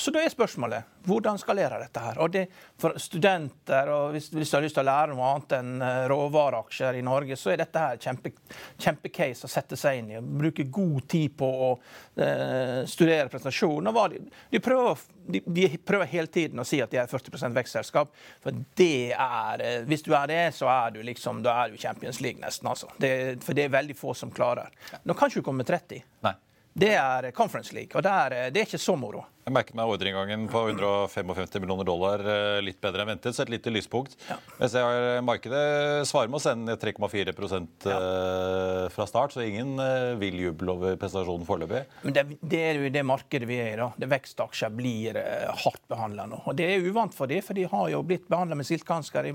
så 0.00 0.14
da 0.14 0.22
er 0.24 0.32
spørsmålet 0.32 0.88
hvordan 1.08 1.40
skalere 1.40 1.80
dette 1.82 2.02
her. 2.02 2.20
Og 2.24 2.32
det, 2.32 2.46
for 2.80 2.96
studenter 3.00 3.92
og 3.92 4.16
hvis, 4.16 4.30
hvis 4.32 4.50
du 4.50 4.56
har 4.56 4.64
lyst 4.64 4.78
til 4.78 4.84
å 4.84 4.88
lære 4.88 5.12
noe 5.12 5.28
annet 5.34 5.54
enn 5.58 5.84
eh, 5.84 6.00
råvareaksjer 6.12 6.98
i 6.98 7.04
Norge, 7.04 7.36
så 7.36 7.52
er 7.52 7.62
dette 7.62 7.84
her 7.84 8.00
kjempe, 8.00 8.32
kjempecase 8.80 9.44
å 9.44 9.52
sette 9.52 9.76
seg 9.76 10.00
inn 10.00 10.10
i. 10.14 10.22
Bruke 10.40 10.64
god 10.72 11.08
tid 11.12 11.36
på 11.38 11.48
å 11.68 11.70
eh, 12.16 12.82
studere 12.88 13.28
presentasjonen. 13.28 13.92
De, 14.14 14.22
de, 14.56 14.62
prøver, 14.64 15.04
de, 15.28 15.42
de, 15.44 15.68
prøver, 15.84 16.08
hele 16.08 16.32
tiden 16.32 16.60
å 16.60 16.66
si 16.68 16.80
at 16.84 16.92
de 16.92 17.02
er 17.02 17.10
40% 17.10 17.56
vekstselskap. 17.60 18.16
For 18.44 18.64
det 18.80 19.12
er 19.12 19.64
eh, 19.64 19.78
Hvis 19.88 20.04
du 20.08 20.14
er 20.16 20.28
det, 20.30 20.42
så 20.56 20.72
er 20.72 20.96
du 20.96 21.02
liksom, 21.04 21.44
da 21.44 21.60
er 21.62 21.72
du 21.72 21.80
Champions 21.98 22.20
League 22.24 22.40
nesten. 22.40 22.68
altså. 22.70 22.90
Det, 22.96 23.42
for 23.42 23.58
det 23.58 23.66
er 23.66 23.72
veldig 23.74 23.96
få 23.98 24.14
som 24.14 24.30
klarer. 24.30 24.70
Nå 25.04 25.14
kan 25.18 25.30
ikke 25.30 25.42
du 25.42 25.48
komme 25.50 25.64
med 25.64 25.72
30. 25.72 26.04
Nei 26.26 26.34
det 26.78 26.94
er 26.94 27.30
Conference 27.34 27.74
League. 27.74 27.94
Og 27.98 28.04
det 28.04 28.12
er, 28.12 28.38
det 28.54 28.62
er 28.62 28.68
ikke 28.68 28.80
så 28.80 28.94
moro. 28.98 29.24
Jeg 29.48 29.54
merket 29.56 29.76
meg 29.78 29.88
ordreinngangen 29.88 30.42
på 30.52 30.60
155 30.74 31.62
millioner 31.62 31.86
dollar, 31.88 32.20
eh, 32.20 32.58
litt 32.60 32.76
bedre 32.84 33.00
enn 33.00 33.14
ventet. 33.14 33.32
Så 33.32 33.46
et 33.46 33.52
lite 33.54 33.72
lyspunkt. 33.72 34.18
Ja. 34.28 34.36
Jeg 34.58 34.74
ser 34.74 35.22
markedet 35.24 35.62
svarer 36.10 36.28
med 36.28 36.36
å 36.36 36.42
sende 36.44 36.76
3,4 36.76 37.32
ja. 37.32 37.94
Eh, 37.94 38.84
fra 38.92 39.08
start, 39.08 39.32
så 39.32 39.46
ingen 39.46 39.80
eh, 39.80 40.12
vil 40.20 40.36
juble 40.44 40.74
over 40.74 41.00
prestasjonen 41.00 41.48
foreløpig. 41.48 41.82
Men 42.04 42.18
det, 42.18 42.26
det, 42.42 42.62
er 42.66 42.82
jo 42.82 42.92
det 42.92 43.06
markedet 43.08 43.48
vi 43.48 43.58
er 43.64 43.72
i. 43.72 43.80
da. 43.80 43.88
Det 43.96 44.10
Vekstaksjer 44.12 44.76
blir 44.76 45.18
hardt 45.64 45.84
behandla 45.88 46.28
nå. 46.28 46.44
Og 46.44 46.58
Det 46.58 46.68
er 46.68 46.84
uvant 46.84 47.16
for 47.16 47.30
dem, 47.30 47.40
for 47.42 47.56
de 47.56 47.66
har 47.72 47.90
jo 47.94 48.04
blitt 48.04 48.28
behandla 48.28 48.58
med 48.58 48.68
silkehansker 48.68 49.32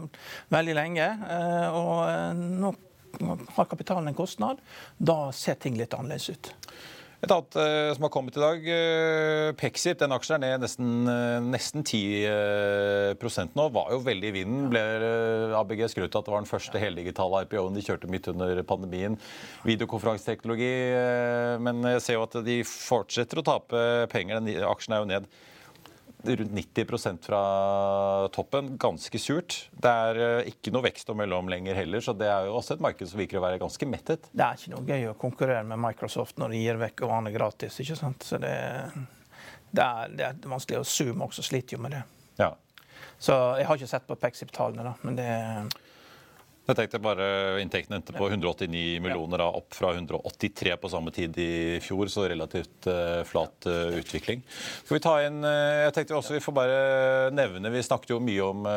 veldig 0.53 0.77
lenge. 0.77 1.12
Og 1.73 2.38
nå 2.38 2.75
har 3.57 3.65
kapitalen 3.65 4.13
en 4.13 4.17
kostnad. 4.17 4.62
Da 4.97 5.31
ser 5.33 5.57
ting 5.62 5.77
litt 5.79 5.97
annerledes 5.97 6.29
ut. 6.29 6.53
Et 7.24 7.32
annet 7.32 7.56
uh, 7.56 7.94
som 7.96 8.03
har 8.03 8.12
kommet 8.12 8.36
i 8.36 8.42
dag, 8.42 8.65
uh, 8.68 9.50
Pexip, 9.56 9.96
den 10.01 10.12
aksjen 10.12 10.44
er 10.44 10.58
ned 10.58 10.65
nesten, 10.65 10.89
uh, 11.08 11.38
nesten 11.39 11.86
10 11.88 13.15
nå. 13.56 13.68
Var 13.77 13.94
jo 13.94 14.01
veldig 14.03 14.27
i 14.27 14.34
vinden. 14.42 14.65
Ble 14.74 14.82
ABG 15.56 15.86
skrøt 15.94 16.18
at 16.20 16.27
det 16.27 16.34
var 16.34 16.44
den 16.44 16.50
første 16.50 16.82
heldigitale 16.82 17.46
IPO-en 17.46 17.77
de 17.77 17.86
kjørte 17.86 18.12
midt 18.12 18.27
under 18.34 18.60
pandemien. 18.68 19.15
Videokonferanseteknologi. 19.63 20.74
men 21.63 21.80
jeg 21.94 22.03
ser 22.03 22.20
jo 22.20 22.27
at 22.27 22.36
de 22.44 22.60
fortsetter 22.68 23.39
å 23.39 23.48
tape 23.48 23.88
penger. 24.12 24.44
Den 24.44 24.68
aksjen 24.68 24.98
er 24.98 25.03
jo 25.06 25.12
ned 25.13 25.32
rundt 26.24 26.51
90% 26.51 27.25
fra 27.25 27.42
toppen. 28.34 28.77
Ganske 28.77 29.20
surt. 29.20 29.58
Det 29.72 29.92
er 29.92 30.20
eh, 30.24 30.51
ikke 30.53 30.74
noe 30.74 30.86
vekst 30.86 31.12
å 31.12 31.15
melde 31.18 31.38
om 31.38 31.51
lenger 31.51 31.77
heller, 31.77 32.03
så 32.03 32.15
det 32.18 32.30
er 32.32 32.48
jo 32.48 32.58
også 32.60 32.77
et 32.77 32.84
marked 32.86 33.10
som 33.10 33.22
virker 33.22 33.39
å 33.39 33.44
være 33.44 33.62
ganske 33.62 33.89
mettet. 33.89 34.30
Det 34.32 34.46
er 34.46 34.60
ikke 34.60 34.74
noe 34.75 34.88
gøy 34.88 35.10
å 35.12 35.18
konkurrere 35.20 35.65
med 35.68 35.82
Microsoft 35.84 36.39
når 36.42 36.56
de 36.56 36.63
gir 36.63 36.82
vekk 36.82 37.06
vaner 37.10 37.36
gratis. 37.36 37.80
ikke 37.84 38.00
sant? 38.00 38.25
Så 38.25 38.39
det, 38.42 38.56
det, 39.72 39.84
er, 39.84 40.13
det, 40.13 40.27
er, 40.30 40.44
vanskelig. 40.48 40.84
Og 40.84 40.89
Zoom 40.89 41.25
også 41.27 41.46
sliter 41.46 41.77
jo 41.77 41.84
med 41.84 41.98
det. 41.98 42.03
Ja. 42.39 42.53
Så 43.20 43.36
jeg 43.60 43.68
har 43.68 43.80
ikke 43.80 43.92
sett 43.92 44.08
på 44.08 44.20
Pexip-tallene, 44.20 44.86
da, 44.89 44.96
men 45.03 45.20
det 45.20 45.32
jeg 46.63 46.77
tenkte 46.77 47.00
bare 47.03 47.25
Inntektene 47.60 47.98
endte 48.00 48.13
på 48.15 48.29
189 48.29 49.01
millioner, 49.03 49.41
da, 49.41 49.50
opp 49.60 49.75
fra 49.75 49.89
183 49.98 50.77
på 50.79 50.91
samme 50.91 51.12
tid 51.12 51.36
i 51.43 51.79
fjor. 51.84 52.08
Så 52.12 52.24
relativt 52.32 52.88
uh, 52.88 53.20
flat 53.27 53.67
uh, 53.67 53.98
utvikling. 54.00 54.43
Skal 54.86 54.96
vi 54.96 55.01
ta 55.03 55.17
inn 55.25 55.41
uh, 55.43 55.84
Jeg 55.84 55.96
tenkte 55.98 56.15
også 56.15 56.38
vi 56.38 56.43
får 56.43 56.55
bare 56.55 56.77
nevne 57.36 57.72
Vi 57.74 57.84
snakket 57.84 58.13
jo 58.13 58.22
mye 58.24 58.46
om 58.48 58.70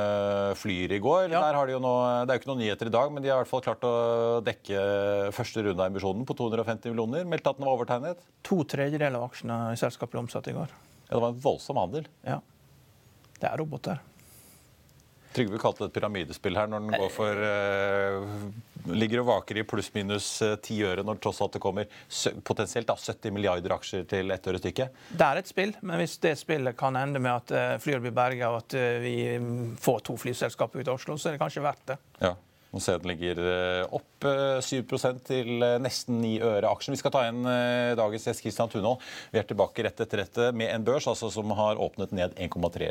Flyr 0.58 0.96
i 0.96 1.00
går. 1.02 1.28
Ja. 1.30 1.44
Der 1.46 1.60
har 1.60 1.70
de 1.70 1.76
jo 1.76 1.82
nå, 1.82 1.94
Det 2.26 2.34
er 2.34 2.40
jo 2.40 2.42
ikke 2.42 2.50
noen 2.50 2.62
nyheter 2.64 2.90
i 2.90 2.96
dag, 2.96 3.14
men 3.14 3.22
de 3.22 3.30
har 3.30 3.38
i 3.38 3.44
hvert 3.44 3.52
fall 3.52 3.64
klart 3.68 3.86
å 3.86 3.94
dekke 4.46 4.82
første 5.36 5.62
runde 5.68 5.78
av 5.78 5.92
emisjonen 5.92 6.26
på 6.26 6.36
250 6.38 6.90
millioner. 6.90 7.28
Meldte 7.28 7.54
at 7.54 7.60
den 7.60 7.68
var 7.68 7.78
overtegnet. 7.78 8.26
To 8.50 8.60
tredjedeler 8.66 9.20
av 9.20 9.30
aksjene 9.30 9.60
i 9.76 9.78
selskapet 9.78 10.16
ble 10.16 10.24
omsatt 10.26 10.50
i 10.50 10.56
går. 10.58 10.74
Ja, 11.06 11.14
Det 11.14 11.22
var 11.22 11.30
en 11.30 11.40
voldsom 11.46 11.78
handel. 11.78 12.10
Ja. 12.26 12.42
Det 13.38 13.46
er 13.46 13.58
roboter. 13.62 14.02
Trygve 15.36 15.58
kalte 15.60 15.84
det 15.84 15.90
et 15.90 15.96
pyramidespill 15.98 16.56
her, 16.56 16.68
når 16.70 16.84
den 16.86 16.96
går 16.96 17.10
for 17.12 17.40
uh, 17.44 18.92
Ligger 18.96 19.20
og 19.20 19.26
vaker 19.28 19.58
i 19.58 19.64
pluss-minus 19.66 20.28
eh, 20.46 20.52
ti 20.62 20.76
øre 20.86 21.02
når 21.02 21.18
tross 21.18 21.40
alt 21.42 21.56
det 21.56 21.60
kommer 21.60 21.88
potensielt 22.46 22.86
da, 22.86 22.94
70 22.94 23.34
milliarder 23.34 23.72
aksjer 23.74 24.04
til 24.06 24.30
ett 24.30 24.46
øre 24.46 24.60
stykket. 24.62 25.00
Det 25.10 25.26
er 25.26 25.40
et 25.40 25.50
spill, 25.50 25.72
men 25.82 25.98
hvis 25.98 26.14
det 26.22 26.36
spillet 26.38 26.78
kan 26.78 26.94
ende 26.96 27.18
med 27.18 27.32
at 27.32 27.50
uh, 27.50 27.74
flyet 27.82 28.04
blir 28.04 28.14
berga 28.14 28.52
og 28.54 28.60
at 28.60 28.76
vi 29.02 29.16
mm, 29.42 29.74
får 29.82 30.04
to 30.06 30.14
flyselskaper 30.22 30.80
ut 30.80 30.92
av 30.92 31.00
Oslo, 31.00 31.18
så 31.18 31.32
er 31.32 31.34
det 31.34 31.42
kanskje 31.42 31.64
verdt 31.66 31.84
det. 31.90 31.98
Ja. 32.22 32.32
Og 32.70 32.84
ser 32.84 33.02
den 33.02 33.10
ligger 33.10 33.38
opp 33.96 34.26
7% 34.26 35.20
til 35.26 35.66
nesten 35.80 36.18
9 36.20 36.32
øre 36.44 36.70
aksjen. 36.70 36.94
Vi 36.94 37.00
skal 37.00 37.14
ta 37.14 37.22
inn 37.26 37.46
dagens 37.96 38.26
gjest 38.28 38.44
Christian 38.44 38.70
Tunhold. 38.70 39.00
Vi 39.32 39.40
er 39.40 39.48
tilbake 39.48 39.86
rett 39.86 40.02
etter 40.04 40.22
dette 40.26 40.50
med 40.52 40.74
en 40.74 40.84
børs 40.84 41.08
altså, 41.08 41.32
som 41.32 41.56
har 41.56 41.80
åpnet 41.80 42.12
ned 42.14 42.36
1,3 42.36 42.90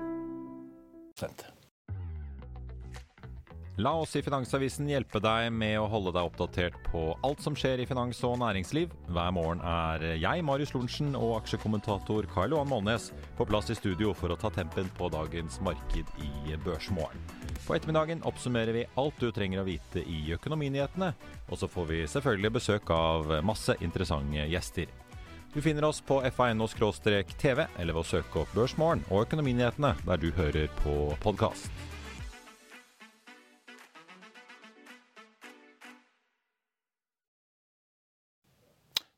La 3.81 3.93
oss 3.97 4.15
i 4.15 4.21
Finansavisen 4.21 4.89
hjelpe 4.91 5.17
deg 5.23 5.47
med 5.55 5.77
å 5.79 5.87
holde 5.89 6.11
deg 6.13 6.27
oppdatert 6.27 6.75
på 6.91 7.15
alt 7.25 7.39
som 7.41 7.55
skjer 7.57 7.79
i 7.81 7.85
finans 7.89 8.19
og 8.27 8.35
næringsliv. 8.41 8.91
Hver 9.09 9.31
morgen 9.33 9.63
er 9.65 10.03
jeg, 10.19 10.43
Marius 10.45 10.73
Lorentzen, 10.75 11.15
og 11.17 11.37
aksjekommentator 11.39 12.27
Karl 12.33 12.53
Johan 12.53 12.69
Målnes 12.69 13.09
på 13.39 13.47
plass 13.49 13.71
i 13.73 13.77
studio 13.79 14.11
for 14.13 14.29
å 14.29 14.37
ta 14.37 14.51
tempen 14.53 14.91
på 14.99 15.09
dagens 15.13 15.57
marked 15.65 16.11
i 16.21 16.59
Børsmorgen. 16.65 17.23
På 17.63 17.73
ettermiddagen 17.77 18.21
oppsummerer 18.27 18.75
vi 18.75 18.85
alt 19.01 19.23
du 19.23 19.31
trenger 19.31 19.63
å 19.63 19.69
vite 19.69 20.03
i 20.03 20.19
økonominyhetene, 20.35 21.13
og 21.47 21.57
så 21.57 21.71
får 21.71 21.89
vi 21.93 22.03
selvfølgelig 22.11 22.57
besøk 22.59 22.91
av 22.93 23.39
masse 23.47 23.79
interessante 23.79 24.45
gjester. 24.51 24.91
Du 25.53 25.61
finner 25.61 25.83
oss 25.83 26.01
på 26.01 26.21
fa.no-tv, 26.31 27.65
eller 27.79 27.91
ved 27.91 27.99
å 27.99 28.07
søke 28.07 28.39
opp 28.39 28.53
Børsmorgen 28.55 29.01
og 29.09 29.25
Økonominyhetene 29.25 29.97
der 30.07 30.21
du 30.21 30.29
hører 30.37 30.71
på 30.79 30.93
podkast. 31.19 31.67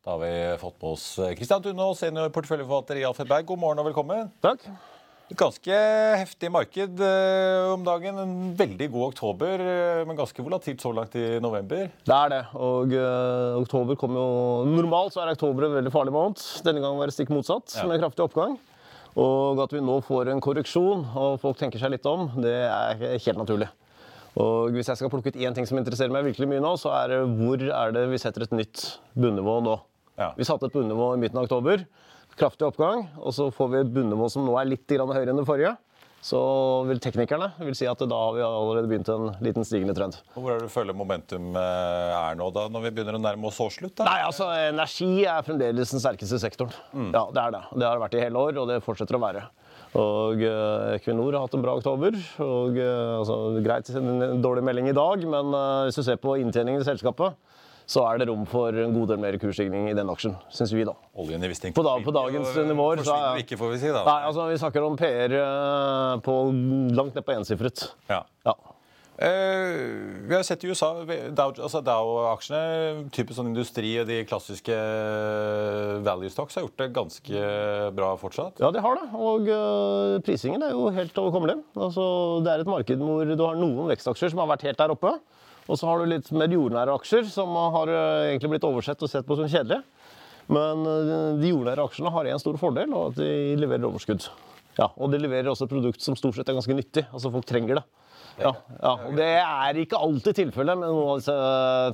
Da 0.03 0.15
har 0.15 0.19
vi 0.25 0.33
fått 0.59 0.81
med 0.81 0.89
oss 0.89 1.05
Kristian 1.37 1.63
senior 1.95 2.33
porteføljeforvalter 2.33 2.97
i 2.99 3.05
Alfred 3.07 3.29
Berg. 3.29 3.45
God 3.53 3.61
morgen 3.61 3.85
og 3.85 3.91
velkommen. 3.91 4.33
Takk. 4.41 4.65
Ganske 5.33 5.77
heftig 6.19 6.49
marked 6.53 6.99
eh, 7.01 7.71
om 7.73 7.81
dagen. 7.85 8.19
En 8.21 8.33
veldig 8.57 8.87
god 8.93 9.05
oktober, 9.07 9.61
eh, 9.63 10.01
men 10.05 10.17
ganske 10.17 10.45
volatilt 10.45 10.83
så 10.83 10.91
langt 10.93 11.15
i 11.17 11.39
november. 11.41 11.87
Det 12.05 12.17
er 12.17 12.33
det. 12.33 12.41
Og 12.53 12.93
uh, 12.93 13.57
oktober 13.57 13.97
kommer 13.97 14.21
jo 14.21 14.73
Normalt 14.75 15.15
så 15.15 15.23
er 15.23 15.33
oktober 15.33 15.65
en 15.67 15.77
veldig 15.79 15.93
farlig 15.93 16.13
måned. 16.13 16.43
Denne 16.65 16.83
gangen 16.83 16.99
var 17.01 17.09
det 17.09 17.15
stikk 17.17 17.33
motsatt, 17.33 17.73
ja. 17.79 17.87
med 17.89 18.03
kraftig 18.03 18.27
oppgang. 18.27 18.59
Og 19.17 19.61
at 19.63 19.73
vi 19.73 19.81
nå 19.81 19.99
får 20.05 20.29
en 20.33 20.41
korreksjon 20.41 21.07
og 21.13 21.39
folk 21.41 21.57
tenker 21.59 21.81
seg 21.81 21.95
litt 21.95 22.05
om, 22.09 22.27
det 22.41 22.53
er 22.65 23.01
helt 23.13 23.41
naturlig. 23.41 23.69
Og 24.41 24.73
Hvis 24.73 24.89
jeg 24.89 24.97
skal 24.97 25.11
plukke 25.13 25.33
ut 25.33 25.37
én 25.37 25.53
ting 25.53 25.67
som 25.69 25.77
interesserer 25.77 26.13
meg 26.13 26.25
virkelig 26.25 26.49
mye 26.49 26.61
nå, 26.63 26.75
så 26.81 26.93
er 26.97 27.11
det 27.11 27.19
hvor 27.37 27.61
er 27.61 27.93
det 27.93 28.07
vi 28.09 28.21
setter 28.21 28.45
et 28.45 28.55
nytt 28.57 28.85
bunnivå 29.13 29.59
nå. 29.65 29.77
Ja. 30.17 30.31
Vi 30.37 30.45
satte 30.45 30.69
et 30.69 30.73
bunnivå 30.73 31.13
i 31.13 31.21
midten 31.21 31.41
av 31.41 31.45
oktober. 31.49 31.85
Kraftig 32.39 32.67
oppgang. 32.67 33.07
Og 33.21 33.33
så 33.35 33.49
får 33.53 33.73
vi 33.73 33.81
et 33.83 33.91
bunnivå 33.93 34.29
som 34.31 34.45
nå 34.47 34.55
er 34.59 34.71
litt 34.73 34.89
høyere 34.89 35.29
enn 35.33 35.41
det 35.41 35.47
forrige. 35.49 35.75
Så 36.23 36.39
vil 36.87 37.01
teknikerne 37.03 37.49
vil 37.59 37.75
si 37.75 37.83
at 37.89 37.99
da 38.07 38.15
har 38.15 38.35
vi 38.37 38.43
allerede 38.47 38.87
begynt 38.87 39.09
en 39.11 39.25
liten 39.43 39.65
stigende 39.67 39.91
trend. 39.97 40.15
Og 40.37 40.45
Hvor 40.45 40.53
er 40.53 40.61
det 40.61 40.69
du 40.69 40.71
føler 40.71 40.95
momentum 40.95 41.49
eh, 41.59 42.13
er 42.15 42.37
nå, 42.39 42.47
da, 42.55 42.69
når 42.71 42.85
vi 42.85 42.91
begynner 42.95 43.17
å 43.17 43.19
nærme 43.19 43.49
oss 43.49 43.59
årsslutt? 43.59 43.99
Nei, 44.07 44.21
altså 44.23 44.47
Energi 44.69 45.25
er 45.27 45.43
fremdeles 45.43 45.91
den 45.91 45.99
sterkeste 45.99 46.39
sektoren. 46.39 46.71
Ja, 47.11 47.25
Det 47.27 47.43
er 47.43 47.57
det. 47.57 47.61
Det 47.75 47.87
har 47.89 47.99
det 47.99 48.05
vært 48.05 48.15
i 48.15 48.23
hele 48.23 48.39
år, 48.47 48.61
og 48.63 48.71
det 48.71 48.79
fortsetter 48.85 49.19
å 49.19 49.23
være. 49.25 49.43
Og 49.99 50.39
eh, 50.47 50.95
Equinor 50.95 51.35
har 51.35 51.43
hatt 51.43 51.57
en 51.59 51.65
bra 51.67 51.75
oktober. 51.81 52.15
og 52.47 52.79
eh, 52.79 53.17
altså, 53.19 53.41
Greit, 53.67 53.91
en 53.99 54.39
dårlig 54.47 54.63
melding 54.63 54.87
i 54.93 54.95
dag, 54.95 55.27
men 55.35 55.51
hvis 55.89 55.99
du 55.99 56.05
ser 56.07 56.23
på 56.23 56.37
inntjeningen 56.39 56.79
i 56.79 56.87
selskapet, 56.87 57.35
så 57.85 58.03
er 58.07 58.21
det 58.21 58.29
rom 58.29 58.45
for 58.49 58.75
en 58.83 58.93
god 58.95 59.13
del 59.13 59.21
mer 59.21 59.37
kursstigning 59.41 59.89
i 59.91 59.95
den 59.97 60.11
aksjen, 60.11 60.35
syns 60.53 60.73
vi, 60.75 60.85
da. 60.87 60.95
Oljen 61.19 61.43
i 61.43 61.71
På, 61.75 61.83
dag, 61.85 62.03
på 62.05 62.13
dagens 62.15 62.55
nivåer 62.55 63.03
så 63.05 63.17
er 63.17 63.43
ikke, 63.43 63.59
får 63.59 63.73
vi 63.75 63.81
si. 63.83 63.91
da. 63.93 64.03
Nei, 64.07 64.19
altså 64.29 64.47
Vi 64.49 64.59
snakker 64.61 64.85
om 64.85 64.95
PR 64.99 65.35
eh, 65.39 66.13
på 66.25 66.37
langt 66.95 67.17
ned 67.17 67.25
på 67.25 67.35
ensifret. 67.35 67.89
Ja. 68.09 68.23
Ja. 68.47 68.55
Uh, 69.13 70.25
vi 70.25 70.33
har 70.33 70.41
sett 70.41 70.63
i 70.65 70.71
USA 70.71 70.87
altså 71.05 71.83
Dow-aksjene, 71.85 73.03
typisk 73.13 73.37
sånn 73.37 73.51
industri 73.51 73.91
og 74.01 74.07
de 74.09 74.23
klassiske 74.25 74.73
eh, 74.73 75.99
value 76.03 76.31
stocks, 76.33 76.57
har 76.57 76.65
gjort 76.65 76.81
det 76.81 76.87
ganske 76.95 77.43
bra 77.93 78.09
fortsatt. 78.17 78.57
Ja, 78.63 78.71
de 78.73 78.81
har 78.81 78.97
det. 78.97 79.05
Og 79.13 79.51
uh, 79.53 80.17
prisingen 80.25 80.65
er 80.65 80.73
jo 80.73 80.89
helt 80.95 81.21
overkommelig. 81.21 81.59
Altså, 81.77 82.07
det 82.41 82.55
er 82.55 82.65
et 82.65 82.73
marked 82.73 83.05
hvor 83.05 83.29
du 83.29 83.45
har 83.45 83.61
noen 83.61 83.93
vekstaksjer 83.93 84.33
som 84.33 84.41
har 84.41 84.49
vært 84.55 84.65
helt 84.71 84.81
der 84.81 84.95
oppe. 84.95 85.13
Og 85.69 85.79
så 85.79 85.87
har 85.87 85.99
du 86.01 86.09
litt 86.11 86.29
mer 86.35 86.51
jordnære 86.51 86.95
aksjer 86.99 87.27
som 87.31 87.53
har 87.75 87.91
øh, 87.91 88.29
egentlig 88.31 88.55
blitt 88.55 88.67
oversett 88.67 89.03
og 89.05 89.11
sett 89.11 89.27
på 89.27 89.37
som 89.39 89.47
kjedelige. 89.47 89.83
Men 90.51 90.83
øh, 90.83 91.39
de 91.39 91.53
jordnære 91.53 91.85
aksjene 91.87 92.11
har 92.11 92.29
en 92.29 92.41
stor 92.41 92.59
fordel, 92.59 92.91
og 92.93 93.13
at 93.13 93.21
de 93.21 93.55
leverer 93.61 93.87
overskudd. 93.87 94.27
Ja, 94.79 94.89
Og 94.97 95.11
de 95.13 95.21
leverer 95.21 95.51
også 95.51 95.67
et 95.67 95.75
produkt 95.75 96.01
som 96.01 96.17
stort 96.17 96.35
sett 96.35 96.49
er 96.49 96.57
ganske 96.57 96.75
nyttig. 96.75 97.05
Altså 97.13 97.31
folk 97.31 97.45
trenger 97.47 97.79
det. 97.79 97.85
Ja, 98.39 98.51
ja, 98.81 98.91
og 99.07 99.15
Det 99.17 99.27
er 99.39 99.79
ikke 99.83 99.99
alltid 100.01 100.37
tilfellet 100.39 100.79
med 100.79 100.89
noen 100.89 101.11
av 101.13 101.21
disse 101.21 101.35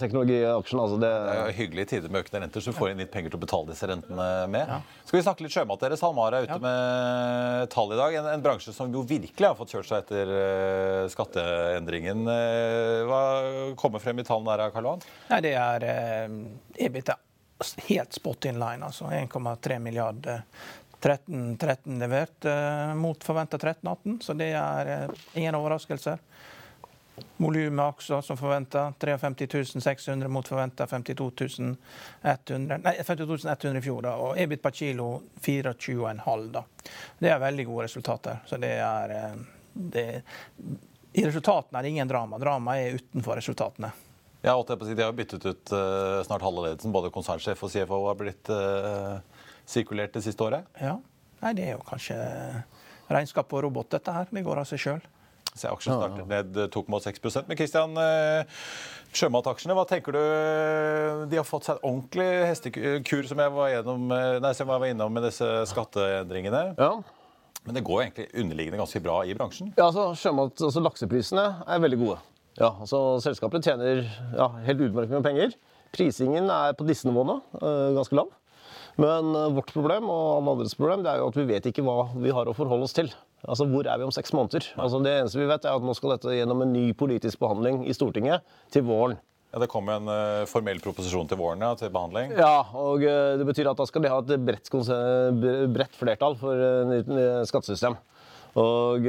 teknologiaksjene. 0.03 0.83
Altså 0.85 0.99
det, 1.01 1.11
Det 1.27 1.37
er 1.43 1.57
hyggelige 1.59 1.89
tider 1.93 2.13
med 2.13 2.23
økende 2.23 2.41
renter, 2.45 2.63
så 2.63 2.73
du 2.73 2.77
får 2.79 2.93
inn 2.93 3.03
litt 3.03 3.11
penger 3.13 3.33
til 3.33 3.39
å 3.39 3.43
betale 3.43 3.71
disse 3.73 3.89
rentene 3.91 4.27
med. 4.51 4.73
Skal 5.03 5.19
vi 5.19 5.23
snakke 5.25 5.45
litt 5.45 5.55
sjømat? 5.55 5.83
Dere 5.83 5.99
SalMar 5.99 6.37
er 6.37 6.49
ute 6.49 6.59
med 6.63 7.69
tall 7.75 7.95
i 7.95 7.99
dag. 7.99 8.19
En, 8.21 8.29
en 8.33 8.45
bransje 8.45 8.75
som 8.75 8.91
jo 8.93 9.05
virkelig 9.07 9.51
har 9.51 9.57
fått 9.59 9.75
kjørt 9.75 9.89
seg 9.91 10.03
etter 10.05 10.35
eh, 10.39 11.05
skatteendringen. 11.13 12.25
Eh, 12.35 12.99
hva 13.09 13.23
kommer 13.79 14.03
frem 14.03 14.21
i 14.21 14.27
tallene 14.27 14.55
der, 14.55 14.75
Karl 14.75 14.91
Johan? 14.91 15.07
Nei, 15.31 15.41
det 15.45 15.55
er 15.59 15.89
eh, 15.89 16.37
EBITDA 16.87 17.19
helt 17.89 18.13
spot 18.13 18.45
in 18.45 18.59
line, 18.59 18.85
altså 18.85 19.09
1,3 19.11 19.79
milliarder. 19.83 20.43
13, 20.99 21.57
13 21.57 21.99
levert 21.99 22.45
mot 22.95 23.23
forventa 23.23 23.57
13-18, 23.57 24.19
så 24.25 24.33
det 24.37 24.51
er 24.57 24.93
eh, 24.95 25.19
ingen 25.39 25.55
overraskelser. 25.55 26.19
Volumet 27.37 27.85
også, 27.85 28.21
som 28.21 28.37
forventa. 28.37 28.93
53 28.99 29.81
600 29.81 30.27
mot 30.31 30.47
forventa 30.47 30.87
52 30.87 31.75
100 32.21 32.77
Nei, 32.83 32.95
52 33.03 33.45
100 33.45 33.77
i 33.77 33.81
fjor. 33.81 34.01
da, 34.01 34.15
Og 34.15 34.37
EBIT 34.39 34.61
per 34.61 34.71
kilo 34.71 35.21
24,5. 35.41 36.51
da. 36.51 36.63
Det 37.19 37.31
er 37.31 37.39
veldig 37.39 37.65
gode 37.67 37.87
resultater. 37.87 38.39
Så 38.45 38.57
det 38.57 38.75
er 38.79 39.15
eh, 39.15 39.39
det, 39.73 40.05
I 41.13 41.25
resultatene 41.25 41.79
er 41.79 41.83
det 41.83 41.95
ingen 41.95 42.07
drama. 42.07 42.39
Drama 42.39 42.77
er 42.79 42.99
utenfor 42.99 43.39
resultatene. 43.39 43.91
Ja, 44.41 44.55
De 44.63 45.03
har 45.03 45.11
byttet 45.11 45.45
ut 45.45 45.71
eh, 45.71 46.23
snart 46.23 46.41
halve 46.41 46.67
ledelsen. 46.69 46.91
Både 46.91 47.11
konsernsjef 47.11 47.63
og 47.63 47.71
CFO 47.71 48.05
har 48.07 48.15
blitt 48.19 48.49
eh, 48.49 49.19
sirkulert 49.69 50.15
det 50.17 50.25
siste 50.25 50.45
året. 50.45 50.67
Ja. 50.81 50.97
Nei, 51.43 51.53
det 51.55 51.69
er 51.69 51.77
jo 51.77 51.85
kanskje 51.87 52.17
regnskap 53.09 53.53
og 53.55 53.63
robot, 53.67 53.91
dette 53.93 54.13
her. 54.13 54.27
Det 54.33 54.43
går 54.45 54.61
av 54.61 54.67
seg 54.69 54.81
sjøl. 54.81 55.01
Se, 55.49 55.65
aksjen 55.65 55.95
startet 55.97 56.27
ned 56.29 56.57
2,6% 56.71 57.47
Men 57.49 57.57
Kristian, 57.57 57.95
sjømataksjene, 59.17 59.73
hva 59.73 59.85
tenker 59.89 60.13
du? 60.13 60.19
De 61.31 61.39
har 61.39 61.47
fått 61.47 61.65
seg 61.65 61.79
en 61.79 61.87
ordentlig 61.89 62.27
hestekur, 62.45 63.25
som 63.27 63.41
jeg 63.41 63.53
var, 63.55 63.71
gjennom, 63.73 64.03
nei, 64.43 64.51
som 64.53 64.69
jeg 64.69 64.83
var 64.83 64.91
innom 64.93 65.15
med 65.17 65.25
disse 65.29 65.47
skatteendringene. 65.71 66.65
ja. 66.77 66.91
Men 67.67 67.75
det 67.75 67.81
går 67.85 67.99
egentlig 68.05 68.29
underliggende 68.39 68.79
ganske 68.79 69.01
bra 69.03 69.17
i 69.27 69.33
bransjen. 69.35 69.73
Ja, 69.75 69.89
altså, 69.89 70.05
sjømat, 70.17 70.61
altså 70.63 70.81
Lakseprisene 70.81 71.43
er 71.67 71.81
veldig 71.83 71.97
gode. 71.99 72.15
Ja, 72.55 72.69
altså 72.71 73.19
Selskapet 73.21 73.67
tjener 73.67 74.05
ja, 74.33 74.47
helt 74.65 74.85
utmerket 74.87 75.11
med 75.17 75.25
penger. 75.27 75.53
Prisingen 75.93 76.47
er 76.53 76.73
på 76.79 76.87
disse 76.87 77.09
nivåene 77.09 77.35
ganske 77.97 78.15
lav. 78.15 78.31
Men 78.99 79.31
øh, 79.31 79.55
vårt 79.55 79.71
problem 79.71 80.09
og 80.11 80.25
alle 80.39 80.55
andres 80.57 80.75
problem 80.77 81.05
det 81.05 81.13
er 81.13 81.21
jo 81.21 81.29
at 81.31 81.39
vi 81.39 81.47
vet 81.47 81.69
ikke 81.71 81.85
hva 81.85 82.09
vi 82.19 82.33
har 82.35 82.49
å 82.49 82.55
forholde 82.57 82.87
oss 82.89 82.95
til. 82.97 83.11
Altså, 83.45 83.67
Hvor 83.71 83.87
er 83.87 83.99
vi 83.99 84.07
om 84.07 84.11
seks 84.11 84.33
måneder? 84.35 84.67
Altså, 84.75 84.99
Det 85.03 85.15
eneste 85.15 85.39
vi 85.39 85.47
vet 85.47 85.65
er 85.65 85.77
at 85.77 85.85
Nå 85.85 85.95
skal 85.95 86.17
dette 86.17 86.35
gjennom 86.35 86.65
en 86.65 86.73
ny 86.75 86.89
politisk 86.97 87.39
behandling 87.39 87.85
i 87.87 87.95
Stortinget 87.95 88.43
til 88.73 88.83
våren. 88.89 89.15
Ja, 89.53 89.61
Det 89.63 89.69
kommer 89.71 89.97
en 89.97 90.11
uh, 90.11 90.45
formell 90.45 90.81
proposisjon 90.83 91.29
til 91.29 91.39
våren 91.39 91.63
ja, 91.63 91.71
til 91.79 91.89
behandling. 91.93 92.35
Ja, 92.37 92.67
og 92.75 93.01
uh, 93.01 93.39
Det 93.39 93.47
betyr 93.47 93.71
at 93.71 93.79
da 93.79 93.87
skal 93.87 94.03
de 94.03 94.11
ha 94.11 94.19
et 94.19 94.43
bredt, 94.45 94.69
bredt 95.73 95.97
flertall 95.97 96.35
for 96.37 96.67
nytt 96.91 97.09
øh, 97.09 97.41
skattesystem. 97.49 97.95
Og 98.59 99.05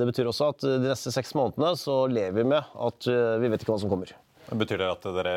Det 0.00 0.06
betyr 0.08 0.30
også 0.30 0.52
at 0.54 0.62
de 0.62 0.88
neste 0.88 1.10
seks 1.12 1.34
månedene 1.36 1.74
så 1.76 2.04
lever 2.08 2.38
vi 2.38 2.44
med 2.54 2.62
at 2.86 3.08
vi 3.42 3.50
vet 3.50 3.64
ikke 3.64 3.74
hva 3.74 3.80
som 3.82 3.90
kommer. 3.90 4.12
Betyr 4.50 4.80
det 4.82 4.88
at 4.90 5.04
dere 5.14 5.34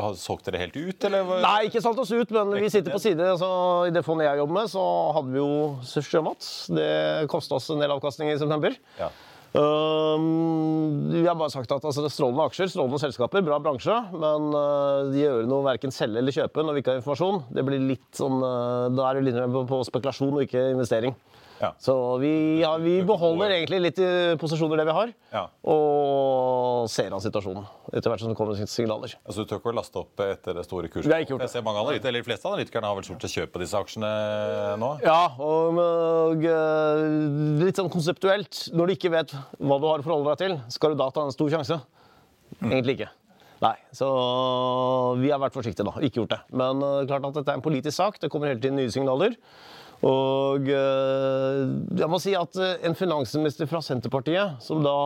har 0.00 0.14
solgt 0.16 0.48
dere 0.48 0.62
helt 0.62 0.76
ut, 0.78 1.04
eller? 1.08 1.34
Nei, 1.44 1.66
ikke 1.68 1.82
solgt 1.84 2.00
oss 2.00 2.12
ut, 2.14 2.30
men 2.32 2.54
vi 2.56 2.70
sitter 2.72 2.94
på 2.94 3.02
side. 3.02 3.20
Altså, 3.34 3.50
I 3.88 3.92
det 3.92 4.04
fondet 4.06 4.30
jeg 4.30 4.40
jobber 4.40 4.58
med, 4.62 4.72
så 4.72 4.86
hadde 5.18 5.34
vi 5.34 5.42
jo 5.42 5.52
sjømat. 5.84 6.48
Det 6.80 6.88
kosta 7.32 7.58
oss 7.58 7.68
en 7.74 7.84
del 7.84 7.92
avkastning 7.92 8.32
i 8.32 8.40
september. 8.40 8.76
Ja. 9.00 9.12
Um, 9.54 11.12
vi 11.12 11.26
har 11.28 11.36
bare 11.38 11.52
sagt 11.52 11.70
at 11.70 11.84
altså, 11.84 12.02
det 12.02 12.10
strålende 12.10 12.48
aksjer, 12.48 12.72
strålende 12.72 12.98
selskaper, 12.98 13.44
bra 13.46 13.60
bransje. 13.62 13.94
Men 14.16 14.48
uh, 14.50 15.12
de 15.12 15.20
gjør 15.20 15.44
noe 15.50 15.66
verken 15.68 15.94
selge 15.94 16.18
eller 16.18 16.34
kjøpe 16.34 16.64
når 16.64 16.74
vi 16.74 16.82
ikke 16.82 16.94
har 16.94 17.02
informasjon. 17.02 17.44
Det 17.54 17.66
blir 17.66 17.86
litt 17.92 18.08
sånn, 18.18 18.40
uh, 18.42 18.90
Da 18.94 19.10
er 19.10 19.20
det 19.20 19.28
litt 19.28 19.38
mer 19.38 19.52
på, 19.54 19.66
på 19.70 19.84
spekulasjon 19.86 20.34
og 20.34 20.46
ikke 20.48 20.70
investering. 20.72 21.14
Ja. 21.64 21.70
Så 21.80 21.94
vi, 22.20 22.30
ja, 22.60 22.74
vi 22.82 22.98
beholder 23.08 23.54
egentlig 23.56 23.78
litt 23.86 24.00
i 24.04 24.08
posisjoner 24.40 24.82
det 24.82 24.84
vi 24.90 24.94
har, 24.98 25.12
Ja. 25.32 25.44
og 25.64 26.84
ser 26.92 27.14
an 27.14 27.22
situasjonen 27.24 27.64
etter 27.94 28.10
hvert 28.12 28.20
som 28.20 28.32
det 28.32 28.36
kommer 28.38 28.58
signaler. 28.68 29.14
Altså, 29.24 29.44
Du 29.44 29.48
tør 29.48 29.60
ikke 29.62 29.72
å 29.72 29.76
laste 29.78 30.00
opp 30.02 30.20
etter 30.26 30.58
det 30.58 30.64
store 30.66 30.90
kurset? 30.92 31.08
Det 31.08 31.14
har 31.16 31.24
ikke 31.24 31.34
gjort 31.34 31.44
det. 31.44 31.48
Jeg 31.48 31.54
ser 31.56 31.64
mange 31.66 31.80
analytikere, 31.80 32.12
eller 32.12 32.22
De 32.24 32.28
fleste 32.28 32.50
analytikerne 32.50 32.90
har 32.90 32.98
vel 32.98 33.06
stort 33.08 33.24
sett 33.24 33.36
kjøpt 33.38 33.58
disse 33.64 33.80
aksjene 33.80 34.12
nå? 34.82 34.90
Ja, 35.06 35.18
og, 35.38 35.80
og 35.80 36.44
eh, 36.44 37.02
litt 37.64 37.80
sånn 37.80 37.90
konseptuelt. 37.92 38.64
Når 38.74 38.86
du 38.92 38.96
ikke 38.98 39.12
vet 39.14 39.34
hva 39.58 39.80
du 39.80 39.86
har 39.88 40.02
å 40.02 40.06
forholde 40.06 40.34
deg 40.34 40.42
til, 40.44 40.56
skal 40.76 40.92
du 40.94 41.00
da 41.00 41.08
ta 41.14 41.24
en 41.24 41.32
stor 41.34 41.48
sjanse? 41.56 41.80
Egentlig 42.60 42.98
ikke. 43.00 43.10
Nei, 43.64 43.76
så 43.96 44.06
vi 45.20 45.30
har 45.32 45.40
vært 45.40 45.54
forsiktige, 45.56 45.86
da. 45.88 45.94
Ikke 46.04 46.20
gjort 46.20 46.34
det. 46.34 46.40
Men 46.52 46.82
eh, 46.84 47.06
klart 47.08 47.24
at 47.30 47.38
dette 47.40 47.54
er 47.54 47.60
en 47.60 47.64
politisk 47.64 47.96
sak. 47.96 48.18
Det 48.20 48.28
kommer 48.32 48.50
hele 48.52 48.60
tiden 48.60 48.76
nye 48.80 48.92
signaler. 48.92 49.38
Og 50.04 50.68
eh, 50.68 51.62
jeg 52.00 52.10
må 52.10 52.20
si 52.20 52.34
at 52.36 52.60
eh, 52.60 52.76
en 52.84 52.96
finansminister 52.98 53.68
fra 53.70 53.80
Senterpartiet, 53.84 54.60
som 54.64 54.82
da 54.84 54.96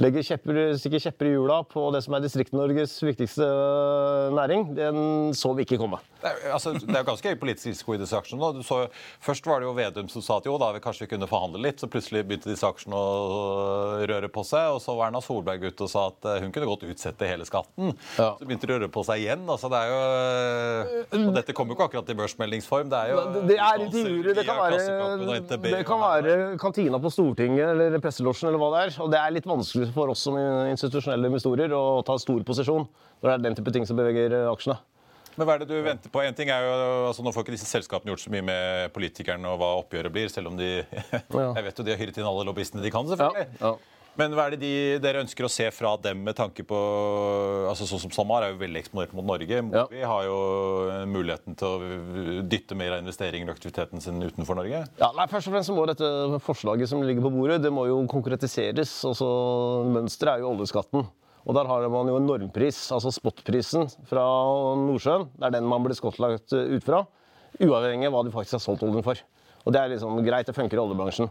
legger 0.00 0.24
kjepper, 0.24 0.60
stikker 0.80 1.02
kjepper 1.02 1.28
i 1.28 1.32
hjula 1.34 1.60
på 1.68 1.88
det 1.94 2.00
som 2.04 2.14
er 2.16 2.22
Distrikt-Norges 2.24 2.94
viktigste 3.02 3.46
eh, 3.46 4.30
næring, 4.36 4.70
den 4.78 5.00
så 5.36 5.52
vi 5.56 5.66
ikke 5.66 5.80
komme. 5.80 6.00
Det 6.20 6.28
er, 6.28 6.52
altså, 6.54 6.72
det 6.76 6.92
er 6.92 7.02
jo 7.02 7.08
ganske 7.08 7.32
høy 7.32 7.38
politisk 7.40 7.70
risiko 7.70 7.94
i 7.96 8.00
disse 8.00 8.16
aksjene. 8.18 8.40
nå. 8.40 8.50
Du 8.60 8.64
så, 8.66 8.80
først 9.24 9.46
var 9.48 9.62
det 9.62 9.68
jo 9.68 9.74
Vedum 9.76 10.10
som 10.12 10.24
sa 10.24 10.38
at 10.40 10.48
jo 10.48 10.56
da, 10.60 10.70
vi 10.76 10.82
kanskje 10.84 11.06
vi 11.06 11.10
kunne 11.14 11.28
forhandle 11.30 11.62
litt. 11.64 11.80
Så 11.80 11.88
plutselig 11.90 12.24
begynte 12.28 12.50
disse 12.50 12.66
aksjene 12.68 12.96
å 12.98 14.04
røre 14.10 14.30
på 14.32 14.44
seg. 14.46 14.74
Og 14.74 14.82
så 14.84 14.96
var 14.98 15.08
Erna 15.10 15.22
Solberg 15.24 15.64
ute 15.64 15.86
og 15.86 15.92
sa 15.92 16.06
at 16.10 16.28
eh, 16.28 16.40
hun 16.44 16.52
kunne 16.54 16.68
godt 16.70 16.84
utsette 16.88 17.28
hele 17.28 17.46
skatten. 17.48 17.94
Ja. 18.20 18.34
Så 18.38 18.48
begynte 18.48 18.68
det 18.68 18.76
å 18.76 18.80
røre 18.82 18.92
på 18.92 19.04
seg 19.08 19.24
igjen. 19.24 19.46
altså 19.48 19.70
det 19.72 19.80
er 19.80 19.94
jo, 19.94 21.22
Og 21.22 21.32
dette 21.38 21.56
kommer 21.56 21.74
jo 21.74 21.78
ikke 21.78 21.88
akkurat 21.90 22.12
i 22.12 22.18
børsmeldingsform. 22.20 22.92
Det 22.92 23.00
er 23.00 23.14
jo 23.14 23.46
Det 23.48 23.58
er 23.58 23.86
intervjuer. 23.86 24.32
Det 24.40 24.46
kan 24.48 24.60
være, 24.60 25.50
det 25.70 25.84
kan 25.88 26.04
være 26.04 26.38
kantina 26.60 27.00
på 27.00 27.12
Stortinget 27.14 27.74
eller 27.74 28.00
presselosjen 28.02 28.50
eller 28.50 28.60
hva 28.60 28.72
det 28.76 28.84
er. 28.86 28.96
Og 29.04 29.10
det 29.12 29.20
er 29.20 29.36
litt 29.38 29.48
vanskelig 29.48 29.90
for 29.96 30.12
oss 30.12 30.26
som 30.28 30.36
institusjonelle 30.40 31.30
investorer 31.30 31.72
å 31.76 32.02
ta 32.06 32.18
stor 32.20 32.44
posisjon 32.46 32.86
når 33.20 33.28
det 33.28 33.34
er 33.34 33.44
den 33.48 33.58
type 33.58 33.72
ting 33.74 33.86
som 33.88 33.98
beveger 34.00 34.32
eh, 34.36 34.48
aksjene. 34.50 34.78
Men 35.36 35.46
hva 35.46 35.54
er 35.54 35.62
det 35.62 35.70
du 35.70 35.76
venter 35.84 36.12
på? 36.12 36.22
En 36.24 36.36
ting 36.36 36.50
er 36.52 36.66
jo, 36.66 36.72
altså 37.10 37.24
Nå 37.24 37.32
får 37.34 37.46
ikke 37.46 37.54
disse 37.54 37.70
selskapene 37.70 38.12
gjort 38.12 38.24
så 38.24 38.32
mye 38.34 38.44
med 38.46 38.90
politikerne 38.96 39.52
og 39.52 39.60
hva 39.62 39.70
oppgjøret 39.84 40.14
blir, 40.14 40.32
selv 40.32 40.50
om 40.50 40.58
de 40.58 40.70
Jeg 40.82 41.64
vet 41.68 41.80
jo 41.80 41.86
de 41.86 41.94
har 41.94 42.02
hyret 42.02 42.20
inn 42.20 42.28
alle 42.28 42.46
lobbyistene 42.48 42.84
de 42.84 42.92
kan, 42.92 43.08
selvfølgelig. 43.08 43.48
Ja, 43.60 43.72
ja. 43.72 43.96
Men 44.18 44.34
hva 44.34 44.48
er 44.48 44.54
det 44.54 44.60
de, 44.64 44.72
dere 45.02 45.22
ønsker 45.22 45.46
å 45.46 45.50
se 45.52 45.68
fra 45.72 45.92
dem 46.02 46.24
med 46.26 46.36
tanke 46.38 46.64
på 46.66 46.78
altså 47.70 47.86
Sånn 47.88 48.02
som 48.02 48.12
SalMar 48.14 48.44
er 48.44 48.54
jo 48.54 48.60
veldig 48.60 48.82
eksponert 48.82 49.14
mot 49.16 49.26
Norge. 49.26 49.60
Movi 49.64 50.02
har 50.02 50.26
jo 50.26 50.38
muligheten 51.08 51.56
til 51.58 51.68
å 51.70 52.42
dytte 52.50 52.76
mer 52.78 52.96
av 52.96 53.04
investeringer 53.04 53.48
og 53.48 53.54
aktiviteten 53.56 54.02
sin 54.02 54.18
utenfor 54.20 54.58
Norge. 54.58 54.82
Ja, 55.00 55.12
nei, 55.16 55.28
først 55.30 55.50
og 55.50 55.54
fremst 55.56 55.72
må 55.74 55.86
dette 55.88 56.10
forslaget 56.44 56.90
som 56.90 57.04
ligger 57.06 57.28
på 57.28 57.32
bordet, 57.38 57.60
det 57.64 57.72
må 57.74 57.86
jo 57.88 58.02
konkretiseres. 58.10 58.92
Altså, 59.08 59.30
Mønsteret 59.94 60.36
er 60.38 60.44
jo 60.44 60.52
oljeskatten. 60.56 61.06
Og 61.50 61.56
der 61.56 61.66
har 61.66 61.82
man 61.90 62.06
jo 62.06 62.14
en 62.20 62.28
normpris, 62.28 62.78
altså 62.94 63.10
spotprisen 63.10 63.88
fra 64.06 64.22
Nordsjøen. 64.78 65.26
Det 65.34 65.48
er 65.48 65.56
den 65.56 65.66
man 65.66 65.82
blir 65.82 65.98
skottlagt 65.98 66.54
ut 66.54 66.84
fra, 66.86 67.00
uavhengig 67.58 68.06
av 68.06 68.14
hva 68.14 68.20
du 68.22 68.30
faktisk 68.30 68.60
har 68.60 68.62
solgt 68.62 68.84
oljen 68.86 69.02
for. 69.02 69.18
Og 69.66 69.74
det 69.74 69.80
er 69.80 69.90
liksom 69.90 70.20
greit, 70.22 70.46
det 70.46 70.54
funker 70.54 70.78
i 70.78 70.82
oljebransjen. 70.84 71.26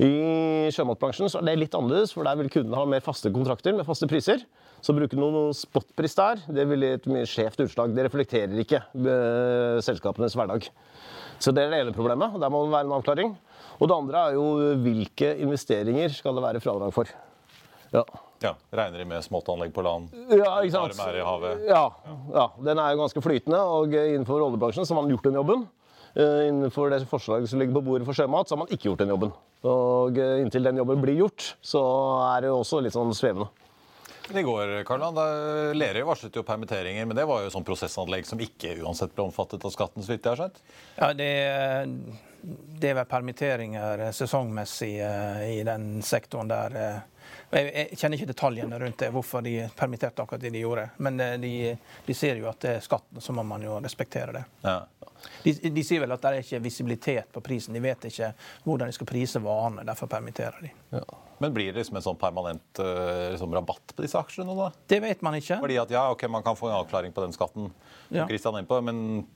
I 0.00 0.70
sjømatbransjen 0.72 1.28
så 1.28 1.42
er 1.42 1.50
det 1.50 1.58
litt 1.60 1.76
annerledes, 1.76 2.14
for 2.16 2.24
der 2.24 2.38
vil 2.40 2.48
kundene 2.54 2.78
ha 2.78 2.86
mer 2.88 3.04
faste 3.04 3.28
kontrakter 3.34 3.76
med 3.76 3.84
faste 3.84 4.08
priser. 4.08 4.46
Så 4.80 4.94
å 4.94 4.96
bruke 4.96 5.18
noen 5.18 5.52
spotpris 5.52 6.16
der, 6.16 6.40
det 6.48 6.64
vil 6.70 6.86
gi 6.86 6.94
et 6.96 7.10
mye 7.12 7.28
skjevt 7.28 7.60
utslag. 7.66 7.92
Det 7.92 8.06
reflekterer 8.06 8.62
ikke 8.64 8.80
eh, 8.80 9.76
selskapenes 9.84 10.38
hverdag. 10.40 10.70
Så 11.36 11.52
det 11.52 11.66
er 11.66 11.74
det 11.74 11.82
ene 11.84 11.96
problemet, 11.96 12.32
og 12.32 12.40
der 12.40 12.52
må 12.52 12.64
det 12.64 12.72
være 12.78 12.88
en 12.88 12.96
avklaring. 12.96 13.36
Og 13.76 13.92
det 13.92 14.00
andre 14.00 14.24
er 14.24 14.40
jo 14.40 14.48
hvilke 14.80 15.34
investeringer 15.44 16.16
skal 16.16 16.40
det 16.40 16.48
være 16.48 16.64
fradrag 16.64 16.96
for. 16.96 17.12
Ja. 17.92 18.06
Ja, 18.40 18.54
Regner 18.72 18.98
de 19.02 19.04
med 19.04 19.24
småttanlegg 19.26 19.72
på 19.76 19.82
land? 19.84 20.14
Ja, 20.32 20.54
ikke 20.64 20.72
sant? 20.72 20.94
Varme 20.96 21.10
er 21.12 21.18
i 21.20 21.24
havet? 21.26 21.66
Ja, 21.68 21.82
ja, 22.32 22.46
den 22.70 22.78
er 22.80 22.94
jo 22.94 23.02
ganske 23.02 23.20
flytende, 23.24 23.60
og 23.60 23.92
innenfor 23.92 24.40
oljebransjen 24.46 24.86
så 24.88 24.94
har 24.96 25.02
man 25.02 25.12
gjort 25.12 25.26
den 25.28 25.36
jobben. 25.36 25.66
Eh, 26.16 26.48
Innenfor 26.48 26.90
det 26.90 27.04
forslaget 27.06 27.50
som 27.52 27.60
ligger 27.60 27.76
på 27.76 27.84
bordet 27.86 28.06
for 28.08 28.16
sjømat, 28.16 28.48
så 28.48 28.56
har 28.56 28.62
man 28.64 28.72
ikke 28.72 28.88
gjort 28.88 29.02
den 29.04 29.12
jobben. 29.12 29.34
Og 29.68 30.16
eh, 30.18 30.40
inntil 30.42 30.64
den 30.66 30.80
jobben 30.80 31.02
blir 31.04 31.20
gjort, 31.20 31.50
så 31.62 31.82
er 32.32 32.42
det 32.46 32.50
jo 32.50 32.56
også 32.62 32.80
litt 32.82 32.96
sånn 32.96 33.12
svevende. 33.14 33.46
I 34.30 34.42
går 34.46 34.72
Karl, 34.86 35.02
da 35.14 35.26
Lerøy 35.74 36.04
varslet 36.06 36.36
jo 36.38 36.44
permitteringer, 36.46 37.06
men 37.06 37.18
det 37.18 37.24
var 37.26 37.42
jo 37.44 37.50
sånn 37.50 37.64
prosessanlegg 37.66 38.28
som 38.28 38.38
ikke 38.40 38.76
uansett 38.84 39.10
ble 39.16 39.24
omfattet 39.26 39.64
av 39.66 39.72
skatten, 39.74 40.04
så 40.06 40.12
vidt 40.14 40.24
jeg 40.26 40.32
har 40.32 40.40
skjønt? 40.44 40.60
Ja, 41.00 41.08
det, 41.18 41.30
det 42.80 42.92
er 42.92 42.98
vel 43.00 43.08
permitteringer 43.10 44.04
sesongmessig 44.16 44.92
eh, 45.04 45.46
i 45.58 45.64
den 45.66 45.98
sektoren 46.06 46.50
der. 46.50 46.78
Jeg, 47.50 47.70
jeg 47.74 47.98
kjenner 47.98 48.20
ikke 48.20 48.30
detaljene 48.30 48.78
rundt 48.78 49.00
det, 49.02 49.08
hvorfor 49.10 49.42
de 49.42 49.54
permitterte 49.76 50.22
akkurat 50.22 50.42
det 50.42 50.52
de 50.54 50.62
gjorde. 50.62 50.84
Men 51.02 51.18
eh, 51.20 51.36
de, 51.42 51.52
de 52.06 52.14
ser 52.14 52.38
jo 52.38 52.46
at 52.50 52.60
det 52.62 52.76
er 52.76 52.84
skatten, 52.84 53.20
så 53.22 53.34
må 53.34 53.42
man 53.46 53.64
jo 53.66 53.78
respektere 53.82 54.36
det. 54.38 54.44
Ja. 54.62 54.76
De, 55.42 55.52
de 55.74 55.82
sier 55.84 56.00
vel 56.00 56.14
at 56.14 56.22
det 56.22 56.30
er 56.30 56.44
ikke 56.44 56.62
visibilitet 56.64 57.32
på 57.34 57.42
prisen. 57.44 57.74
De 57.76 57.82
vet 57.84 58.06
ikke 58.08 58.30
hvordan 58.64 58.88
de 58.88 58.96
skal 58.96 59.10
prise 59.10 59.42
varene. 59.42 59.84
Derfor 59.88 60.08
permitterer 60.12 60.62
de. 60.62 60.70
Men 61.40 61.54
blir 61.56 61.72
det 61.72 61.80
liksom 61.80 61.98
en 61.98 62.04
sånn 62.04 62.20
permanent 62.20 62.80
eh, 62.84 63.30
liksom, 63.34 63.52
rabatt 63.56 63.94
på 63.96 64.04
disse 64.04 64.20
aksjene 64.20 64.54
da? 64.56 64.70
Det 64.92 65.00
vet 65.02 65.22
man 65.24 65.36
ikke. 65.40 65.58
Fordi 65.62 65.78
at 65.82 65.92
ja, 65.92 66.06
ok, 66.14 66.26
man 66.32 66.44
kan 66.46 66.58
få 66.58 66.70
en 66.70 66.78
avklaring 66.78 67.14
på 67.16 67.24
den 67.26 67.36
skatten, 67.36 67.70
som 68.08 68.16
Ja. 68.20 68.26
Kristian 68.28 68.56
er 68.56 68.64
inne 68.64 68.70
på, 68.70 68.80
men 68.84 69.26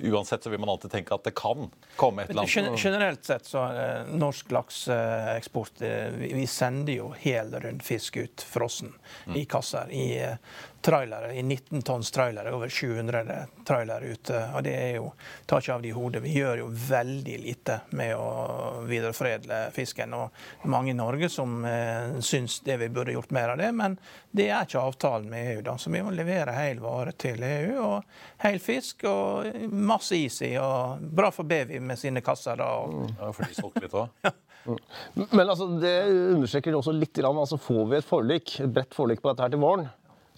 uansett 0.00 0.42
så 0.42 0.50
vil 0.50 0.60
man 0.60 0.68
alltid 0.68 0.90
tenke 0.90 1.14
at 1.14 1.24
det 1.24 1.34
kan 1.36 1.70
komme 1.96 2.22
et 2.22 2.30
eller 2.30 2.42
annet. 2.42 2.84
Generelt 2.84 3.24
sett 3.24 3.46
så 3.46 3.64
eh, 3.72 4.10
norsk 4.14 4.50
lakseeksport 4.50 5.82
eh, 5.82 6.08
vi, 6.18 6.32
vi 6.34 6.46
sender 6.46 6.92
jo 7.00 7.12
hel 7.18 7.54
rundfisk 7.60 8.16
ut 8.16 8.42
frossen 8.42 8.94
i 9.34 9.44
kasser. 9.44 9.90
I 9.90 10.08
eh, 10.22 10.36
trailere, 10.80 11.32
i 11.34 11.42
19 11.42 11.82
tonns 11.82 12.10
trailere, 12.14 12.52
over 12.54 12.68
700 12.68 13.46
trailere 13.66 14.12
ute. 14.14 14.38
Og 14.54 14.62
det 14.64 14.74
er 14.76 14.92
jo 14.96 15.10
tar 15.46 15.60
ikke 15.62 15.74
av 15.74 15.82
de 15.84 15.92
hodet. 15.96 16.22
Vi 16.24 16.34
gjør 16.36 16.62
jo 16.62 16.68
veldig 16.88 17.38
lite 17.42 17.80
med 17.98 18.14
å 18.16 18.84
videreforedle 18.88 19.60
fisken. 19.74 20.14
Og 20.14 20.68
mange 20.70 20.92
i 20.92 20.96
Norge 20.98 21.28
som 21.32 21.64
eh, 21.68 22.18
syns 22.24 22.60
det 22.66 22.78
vi 22.82 22.88
burde 22.94 23.14
gjort 23.16 23.34
mer 23.34 23.54
av 23.54 23.60
det, 23.60 23.70
men 23.74 23.98
det 24.30 24.48
er 24.52 24.66
ikke 24.68 24.82
avtalen 24.86 25.28
med 25.32 25.52
EU. 25.54 25.62
da, 25.66 25.76
Så 25.78 25.90
vi 25.90 26.02
må 26.04 26.12
levere 26.14 26.54
hel 26.56 26.80
vare 26.84 27.12
til 27.18 27.42
EU. 27.42 27.78
Og 27.84 28.44
hel 28.44 28.60
fisk 28.62 29.04
og 29.10 29.48
masse 29.72 30.16
is 30.16 30.40
i. 30.46 30.54
Og 30.62 31.00
bra 31.00 31.32
for 31.34 31.48
Bevi 31.48 31.80
med 31.80 31.98
sine 31.98 32.22
kasser. 32.24 32.56
da. 32.56 32.72
Og, 32.84 33.10
Ja, 33.18 33.32
for 33.32 33.44
de 33.48 33.54
solgte 33.56 33.86
litt 33.86 33.94
også. 33.94 34.34
Men 35.32 35.48
altså, 35.48 35.66
det 35.80 35.94
understreker 36.34 36.76
også 36.76 36.92
litt. 36.92 37.14
grann, 37.16 37.38
Altså, 37.38 37.56
får 37.58 37.86
vi 37.90 37.96
et 37.96 38.04
forlik, 38.04 38.60
et 38.60 38.72
bredt 38.74 38.94
forlik 38.94 39.22
på 39.22 39.30
dette 39.32 39.46
her 39.46 39.54
til 39.54 39.62
våren, 39.62 39.88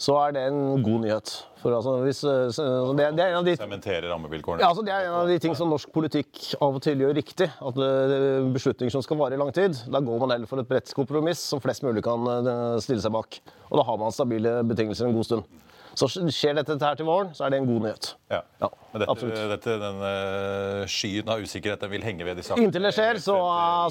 så 0.01 0.15
er 0.17 0.33
det 0.33 0.43
en 0.49 0.81
god 0.83 1.03
nyhet. 1.05 1.31
For 1.61 1.75
altså, 1.77 1.99
hvis, 2.07 2.23
eh, 2.25 2.49
så- 2.57 2.97
det, 2.97 3.11
det 3.19 3.25
er 3.25 3.35
en 3.35 3.41
av 3.43 3.45
de 3.45 3.55
Sementere 3.61 4.09
rammevilkårene. 4.09 4.63
Ja, 4.65 4.71
altså 4.73 4.85
Det 4.87 4.95
er 4.97 5.07
en 5.11 5.17
av 5.21 5.29
de 5.29 5.39
ting 5.39 5.55
som 5.59 5.69
norsk 5.69 5.91
politikk 5.93 6.55
av 6.61 6.79
og 6.79 6.83
til 6.83 6.97
gjør 7.05 7.13
riktig. 7.19 7.51
At 7.61 7.77
eh, 7.77 8.49
Beslutninger 8.55 8.91
som 8.95 9.03
skal 9.05 9.19
vare 9.21 9.37
i 9.37 9.41
lang 9.43 9.53
tid, 9.53 9.77
da 9.93 10.01
går 10.01 10.23
man 10.25 10.31
heller 10.33 10.49
for 10.49 10.59
et 10.63 10.69
bredt 10.71 10.95
kompromiss 10.97 11.39
som 11.53 11.61
flest 11.61 11.85
mulig 11.85 12.03
kan 12.07 12.25
eh, 12.33 12.79
stille 12.81 13.05
seg 13.05 13.13
bak. 13.13 13.41
Og 13.71 13.77
da 13.77 13.85
har 13.85 13.99
man 14.01 14.11
stabile 14.17 14.63
betingelser 14.65 15.07
en 15.11 15.13
god 15.19 15.29
stund. 15.29 15.45
Så 16.01 16.07
skjer 16.09 16.55
dette 16.55 16.79
her 16.81 16.95
til 16.97 17.05
våren, 17.05 17.33
så 17.35 17.45
er 17.45 17.51
det 17.53 17.59
en 17.61 17.67
god 17.69 17.83
nyhet. 17.83 18.15
Ja. 18.31 18.41
Ja, 18.63 18.69
Men 18.95 19.01
dette, 19.03 19.11
absolutt. 19.11 19.41
dette, 19.53 19.75
den 19.83 20.01
eh, 20.07 20.85
skyen 20.89 21.29
av 21.29 21.43
usikkerhet 21.45 21.81
den 21.83 21.91
vil 21.93 22.01
henge 22.07 22.25
ved 22.25 22.39
de 22.41 22.43
sakene? 22.47 22.65
Inntil 22.71 22.87
det 22.89 22.95
skjer, 22.97 23.19
så 23.21 23.37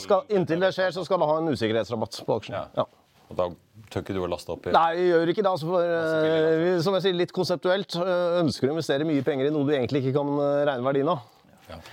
skal, 0.02 0.24
inntil 0.32 0.64
det 0.64 0.72
skjer, 0.74 0.90
så 0.96 1.04
skal 1.06 1.20
det 1.22 1.28
ha 1.30 1.38
en 1.38 1.52
usikkerhetsrabatt 1.54 2.22
på 2.26 2.40
aksjen. 2.40 2.56
Ja. 2.56 2.66
Ja. 2.82 2.88
Og 3.30 3.38
da 3.38 3.48
tør 3.94 4.04
ikke 4.04 4.16
du 4.18 4.22
å 4.26 4.30
laste 4.30 4.54
opp 4.54 4.70
i 4.70 4.74
Nei, 4.74 4.88
vi 4.98 5.08
gjør 5.12 5.32
ikke 5.34 5.44
det. 5.46 5.52
Altså 5.52 5.70
for, 5.70 5.86
uh, 5.86 6.62
vi, 6.64 6.72
som 6.86 6.96
jeg 6.98 7.06
sier, 7.06 7.18
litt 7.18 7.34
konseptuelt 7.36 7.98
eh, 8.02 8.40
ønsker 8.42 8.70
å 8.70 8.74
investere 8.74 9.08
mye 9.08 9.26
penger 9.26 9.50
i 9.50 9.54
noe 9.54 9.68
du 9.68 9.74
egentlig 9.76 10.04
ikke 10.04 10.16
kan 10.18 10.32
eh, 10.36 10.62
regne 10.70 10.88
verdien 10.88 11.12
av. 11.14 11.28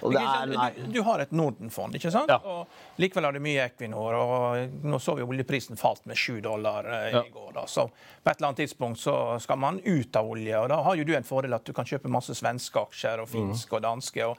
Og 0.01 0.14
det 0.14 0.22
er, 0.22 0.49
nei. 0.49 0.70
du, 0.79 0.87
du 0.94 1.03
har 1.05 1.20
et 1.20 1.33
Norden-fond, 1.37 1.96
ikke 1.99 2.09
sant? 2.14 2.33
Ja. 2.33 2.38
Og 2.40 2.64
likevel 2.98 3.24
har 3.28 3.32
du 3.37 3.40
mye 3.44 3.64
Equinor. 3.66 4.14
og 4.14 4.74
Nå 4.85 4.98
så 5.02 5.14
vi 5.18 5.22
oljeprisen 5.26 5.76
falt 5.76 6.04
med 6.06 6.16
7 6.16 6.40
dollar 6.44 6.85
eh, 6.85 7.11
Ja. 7.12 7.22
i 7.24 7.30
går. 7.30 7.52
da, 7.54 7.64
så 7.66 7.88
På 8.24 8.30
et 8.30 8.37
eller 8.40 8.48
annet 8.48 8.56
tidspunkt 8.64 8.98
så 8.98 9.38
skal 9.40 9.59
man 9.59 9.80
ut 9.85 10.16
av 10.16 10.26
olje. 10.30 10.56
og 10.59 10.68
Da 10.68 10.80
har 10.82 10.96
jo 10.96 11.04
du 11.04 11.14
en 11.16 11.22
fordel 11.24 11.54
at 11.54 11.64
du 11.64 11.72
kan 11.72 11.85
kjøpe 11.85 12.09
masse 12.11 12.35
svenske 12.35 12.80
aksjer 12.80 13.20
og 13.22 13.28
finske 13.28 13.76
og 13.76 13.82
danske. 13.82 14.24
og 14.26 14.37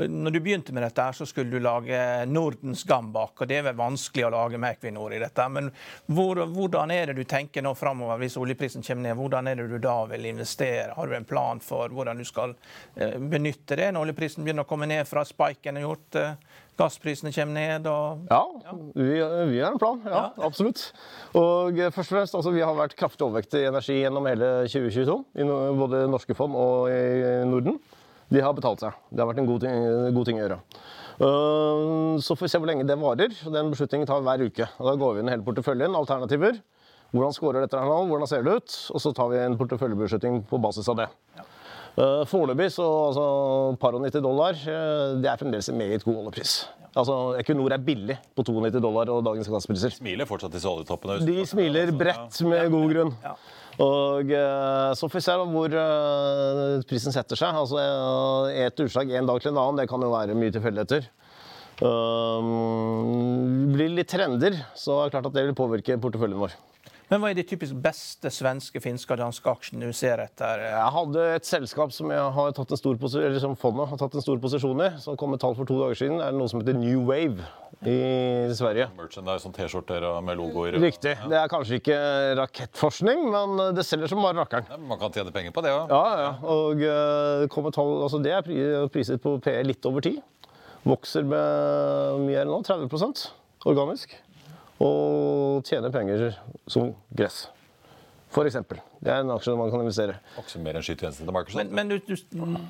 når 0.00 0.32
du 0.32 0.40
begynte 0.40 0.72
med 0.72 0.82
dette, 0.82 1.02
her, 1.02 1.12
så 1.12 1.26
skulle 1.26 1.50
du 1.50 1.58
lage 1.60 2.26
Nordens 2.26 2.84
Gambak. 2.84 3.40
og 3.40 3.48
Det 3.48 3.56
er 3.58 3.62
vel 3.62 3.74
vanskelig 3.76 4.26
å 4.26 4.30
lage 4.30 4.58
med 4.58 4.76
Equinor 4.76 5.12
i 5.14 5.18
dette. 5.18 5.48
Men 5.48 5.70
hvor, 6.08 6.36
hvordan 6.46 6.90
er 6.90 7.06
det 7.06 7.16
du 7.16 7.24
tenker 7.24 7.62
nå 7.62 7.74
framover 7.76 8.18
hvis 8.18 8.36
oljeprisen 8.36 8.82
kommer 8.82 9.02
ned? 9.08 9.16
Hvordan 9.16 9.48
er 9.48 9.54
det 9.56 9.68
du 9.70 9.78
da 9.78 10.04
vil 10.06 10.24
investere? 10.26 10.94
Har 10.96 11.06
du 11.06 11.14
en 11.16 11.24
plan 11.24 11.60
for 11.60 11.88
hvordan 11.88 12.18
du 12.18 12.24
skal 12.24 12.54
eh, 12.96 13.16
benytte 13.18 13.76
det 13.76 13.92
når 13.94 14.08
oljeprisen 14.08 14.44
begynner 14.44 14.64
å 14.64 14.68
komme 14.68 14.86
ned 14.86 15.06
fra 15.08 15.24
spiken 15.24 15.76
er 15.76 15.86
gjort? 15.86 16.14
eh, 16.16 16.34
Gassprisene 16.80 17.32
kommer 17.34 17.56
ned 17.58 17.86
og 17.90 18.26
Ja, 18.30 18.40
vi, 18.96 19.08
vi 19.52 19.60
har 19.60 19.70
en 19.74 19.80
plan. 19.82 20.00
Ja, 20.08 20.22
absolutt. 20.46 20.86
Og 21.36 21.76
eh, 21.78 21.92
først 21.92 22.10
og 22.10 22.16
fremst, 22.16 22.36
altså, 22.38 22.52
Vi 22.56 22.64
har 22.64 22.74
vært 22.78 22.96
kraftig 22.98 23.26
overvektige 23.26 23.66
i 23.66 23.70
energi 23.70 23.98
gjennom 24.00 24.26
hele 24.30 24.50
2022, 24.70 25.18
i 25.36 25.46
no- 25.46 25.60
både 25.78 26.06
norske 26.10 26.36
fond 26.38 26.56
og 26.56 26.88
i 26.92 27.44
Norden. 27.50 27.76
De 28.30 28.40
har 28.44 28.54
betalt 28.54 28.80
seg. 28.84 28.96
Det 29.10 29.20
har 29.22 29.28
vært 29.32 29.42
en 29.42 29.48
god 29.50 29.64
ting, 29.64 29.86
god 30.14 30.28
ting 30.28 30.38
å 30.38 30.44
gjøre. 30.44 30.58
Uh, 31.20 32.16
så 32.22 32.32
får 32.38 32.46
vi 32.46 32.50
se 32.52 32.60
hvor 32.62 32.70
lenge 32.70 32.86
det 32.88 32.96
varer. 32.96 33.34
Den 33.52 33.72
beslutningen 33.74 34.08
tar 34.08 34.22
vi 34.22 34.28
hver 34.30 34.44
uke. 34.46 34.68
Og 34.78 34.86
da 34.88 34.94
går 35.02 35.16
vi 35.16 35.24
inn 35.24 35.32
hele 35.34 35.44
porteføljen, 35.44 35.96
alternativer. 35.98 36.60
Hvordan 37.10 37.34
scorer 37.34 37.64
dette 37.64 37.76
her 37.76 37.90
nå? 37.90 38.04
Hvordan 38.06 38.30
ser 38.30 38.44
det 38.46 38.54
ut? 38.60 38.76
Og 38.94 39.02
så 39.02 39.10
tar 39.18 39.32
vi 39.32 39.40
en 39.42 39.56
porteføljebeslutning 39.58 40.44
på 40.48 40.60
basis 40.62 40.88
av 40.92 41.00
det. 41.02 41.08
Uh, 42.00 42.22
Foreløpig 42.24 42.70
så 42.72 42.84
altså, 43.10 43.24
par 43.80 43.96
og 43.96 44.04
90 44.06 44.22
dollar, 44.24 44.56
eh, 44.56 45.18
det 45.20 45.28
er 45.28 45.40
fremdeles 45.40 45.68
en 45.68 45.76
meget 45.76 46.04
god 46.06 46.22
oljepris. 46.22 46.54
Altså, 46.96 47.16
Equinor 47.38 47.74
er 47.76 47.82
billig 47.84 48.16
på 48.34 48.44
92 48.46 48.80
dollar 48.80 49.10
og 49.12 49.20
dagens 49.26 49.50
gasspriser. 49.52 49.92
Smiler 49.92 50.26
fortsatt 50.26 50.54
disse 50.54 50.70
oljetoppene. 50.70 51.18
De 51.28 51.44
smiler 51.46 51.92
bredt 51.92 52.40
med 52.48 52.72
god 52.72 52.94
grunn. 52.94 53.12
Ja. 53.24 53.34
Og 53.84 54.32
eh, 54.32 54.94
Så 54.96 55.08
får 55.08 55.20
vi 55.20 55.24
se 55.28 55.36
hvor 55.52 55.76
prisen 56.88 57.14
setter 57.14 57.38
seg. 57.38 57.60
Altså 57.60 57.84
Et 58.50 58.84
utslag 58.86 59.12
en 59.20 59.28
dag 59.28 59.44
til 59.44 59.52
en 59.52 59.60
annen, 59.60 59.82
det 59.82 59.88
kan 59.92 60.02
jo 60.02 60.10
være 60.14 60.38
mye 60.38 60.56
tilfeldigheter. 60.56 61.10
Um, 61.80 63.70
blir 63.72 63.88
det 63.88 63.94
litt 64.02 64.10
trender, 64.12 64.58
så 64.76 64.98
er 64.98 65.08
det 65.08 65.14
klart 65.14 65.28
at 65.30 65.36
det 65.36 65.46
vil 65.46 65.56
påvirke 65.56 65.96
porteføljen 66.00 66.42
vår. 66.42 66.56
Men 67.10 67.18
hva 67.18 67.32
er 67.32 67.34
de 67.40 67.42
typisk 67.42 67.74
beste 67.82 68.30
svenske, 68.30 68.78
finske 68.78 69.10
og 69.10 69.18
danske 69.18 69.50
aksjene 69.50 69.88
du 69.90 69.96
ser 69.96 70.20
etter? 70.22 70.60
Jeg 70.62 70.90
hadde 70.94 71.24
et 71.34 71.48
selskap 71.48 71.90
som 71.90 72.12
jeg 72.14 72.28
har 72.36 72.52
tatt 72.54 72.70
en 72.70 72.78
stor 72.78 73.00
eller 73.00 73.40
som 73.42 73.56
fondet 73.58 73.90
har 73.90 73.98
tatt 73.98 74.14
en 74.14 74.22
stor 74.22 74.38
posisjon 74.38 74.82
i, 74.84 74.86
som 75.02 75.18
kom 75.18 75.34
med 75.34 75.42
tall 75.42 75.56
for 75.58 75.66
to 75.66 75.80
dager 75.80 75.98
siden. 75.98 76.20
Det 76.20 76.28
er 76.28 76.38
noe 76.38 76.46
som 76.52 76.62
heter 76.62 76.78
New 76.78 77.02
Wave 77.08 77.48
i 77.82 77.96
Sverige. 78.54 78.86
Merchandise, 78.94 79.42
sånn 79.42 79.56
T-skjorter 79.58 80.06
med 80.22 80.38
logoer. 80.38 80.78
Riktig. 80.78 81.16
Det 81.32 81.40
er 81.40 81.50
kanskje 81.50 81.80
ikke 81.80 81.98
rakettforskning, 82.44 83.26
men 83.34 83.66
det 83.74 83.88
selger 83.88 84.14
som 84.14 84.22
bare 84.22 84.38
rakkeren. 84.44 84.70
Ja, 84.70 84.78
man 84.94 85.02
kan 85.02 85.10
tjene 85.18 85.34
penger 85.34 85.56
på 85.56 85.66
det 85.66 85.74
òg. 85.74 85.90
Ja, 85.90 86.22
ja. 86.22 86.32
Og 86.54 86.86
eh, 86.86 87.48
kom 87.50 87.66
et 87.66 87.74
tall, 87.74 87.96
altså 88.06 88.22
det 88.22 88.38
er 88.38 88.86
priset 88.94 89.18
på 89.26 89.34
PE 89.42 89.58
litt 89.66 89.90
over 89.90 90.06
10. 90.06 90.22
Vokser 90.86 91.26
med 91.26 92.22
mye 92.22 92.38
her 92.38 92.46
nå, 92.46 92.62
30 92.70 93.26
organisk. 93.66 94.14
Og 94.80 95.64
tjene 95.68 95.90
penger 95.92 96.30
som 96.70 96.94
gress. 97.12 97.48
For 98.30 98.46
eksempel. 98.46 98.78
Det 99.02 99.10
er 99.10 99.24
en 99.24 99.32
aksje 99.34 99.56
man 99.58 99.72
kan 99.72 99.82
investere. 99.82 100.14
Også 100.38 100.60
mer 100.62 100.78
enn 100.78 100.84
skytjenesten 100.86 101.26
til 101.26 101.34
Microsoft. 101.34 101.58
Men, 101.58 101.74
men 101.74 101.88
du, 101.90 101.98
du, 102.06 102.60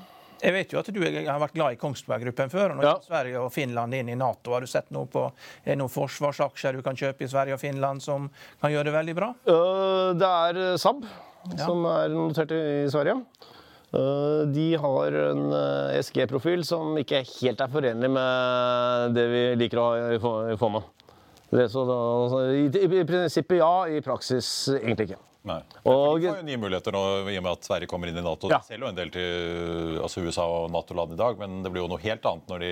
Jeg 0.41 0.53
vet 0.55 0.71
jo 0.73 0.79
at 0.81 0.89
du 0.89 0.99
har 1.05 1.37
vært 1.43 1.53
glad 1.53 1.75
i 1.75 1.79
Kongsberg 1.79 2.23
Gruppen 2.25 2.49
før. 2.49 2.71
og 2.73 2.79
Nå 2.79 2.83
Ja. 2.87 2.95
er 2.97 3.05
Sverige 3.05 3.43
og 3.43 3.51
Finland 3.53 3.93
inn 3.93 4.09
i 4.09 4.15
Nato. 4.17 4.55
Har 4.55 4.61
du 4.65 4.67
sett 4.71 4.89
noe 4.91 5.05
på 5.05 5.27
er 5.29 5.69
det 5.75 5.77
noen 5.77 5.93
forsvarsaksjer 5.93 6.79
du 6.79 6.81
kan 6.81 6.97
kjøpe 6.97 7.27
i 7.27 7.29
Sverige 7.29 7.53
og 7.53 7.61
Finland 7.61 8.01
som 8.01 8.25
kan 8.61 8.71
gjøre 8.73 8.89
det 8.89 8.93
veldig 8.97 9.15
bra? 9.21 9.29
Øh, 9.45 10.13
Det 10.17 10.27
er 10.27 10.77
Saab 10.81 11.05
som 11.61 11.85
er 11.85 12.09
notert 12.09 12.51
i 12.57 12.89
Sverige. 12.89 13.19
Øh, 13.93 14.45
De 14.51 14.67
har 14.81 15.13
en 15.29 15.45
ESG-profil 15.99 16.65
som 16.65 16.97
ikke 16.97 17.21
helt 17.37 17.61
er 17.61 17.67
forenlig 17.69 18.09
med 18.09 19.13
det 19.13 19.27
vi 19.29 19.45
liker 19.61 19.77
å 19.77 19.87
ha 19.93 20.51
i 20.53 20.57
fondet. 20.57 20.83
Det, 21.51 21.65
så 21.73 21.83
da, 21.87 21.97
altså, 22.23 22.41
i, 22.55 23.01
I 23.01 23.03
prinsippet 23.07 23.59
ja, 23.59 23.71
i 23.91 23.99
praksis 24.05 24.47
egentlig 24.77 25.09
ikke. 25.11 25.19
Nei. 25.49 25.57
Og- 25.89 26.19
Vi 26.21 26.29
får 26.29 26.37
jo 26.43 26.47
nye 26.47 26.61
muligheter 26.61 26.95
nå 26.95 27.01
i 27.31 27.37
og 27.39 27.43
med 27.43 27.51
at 27.51 27.65
Sverige 27.67 27.89
kommer 27.91 28.07
inn 28.11 28.17
i 28.21 28.23
Nato. 28.23 28.47
Ja. 28.51 28.59
De 28.61 28.69
selger 28.71 28.85
jo 28.85 28.91
en 28.93 28.99
del 28.99 29.09
til 29.11 29.99
altså 30.05 30.23
USA 30.23 30.45
og 30.47 30.71
Nato-land 30.71 31.15
i 31.17 31.19
dag, 31.19 31.37
men 31.41 31.61
det 31.65 31.71
blir 31.73 31.83
jo 31.83 31.89
noe 31.91 32.03
helt 32.03 32.25
annet 32.29 32.47
når 32.51 32.63
de 32.63 32.71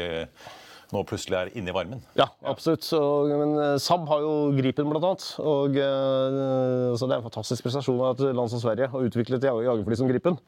nå 0.90 1.04
plutselig 1.06 1.36
er 1.38 1.50
inne 1.60 1.70
i 1.70 1.74
varmen. 1.76 2.00
Ja, 2.18 2.26
absolutt. 2.50 2.82
Så, 2.88 2.98
men 3.30 3.52
eh, 3.62 3.76
Saab 3.82 4.08
har 4.10 4.24
jo 4.24 4.32
Gripen, 4.58 4.88
blant 4.90 5.06
annet. 5.06 5.26
Og, 5.44 5.76
eh, 5.78 6.96
så 6.98 7.06
det 7.06 7.14
er 7.14 7.20
en 7.20 7.28
fantastisk 7.28 7.68
prestasjon 7.68 8.00
av 8.02 8.16
et 8.16 8.34
land 8.34 8.50
som 8.50 8.62
Sverige 8.64 8.88
har 8.90 9.06
utviklet 9.06 9.44
jag- 9.46 9.62
jagerfly 9.68 10.00
som 10.00 10.10
Gripen. 10.10 10.40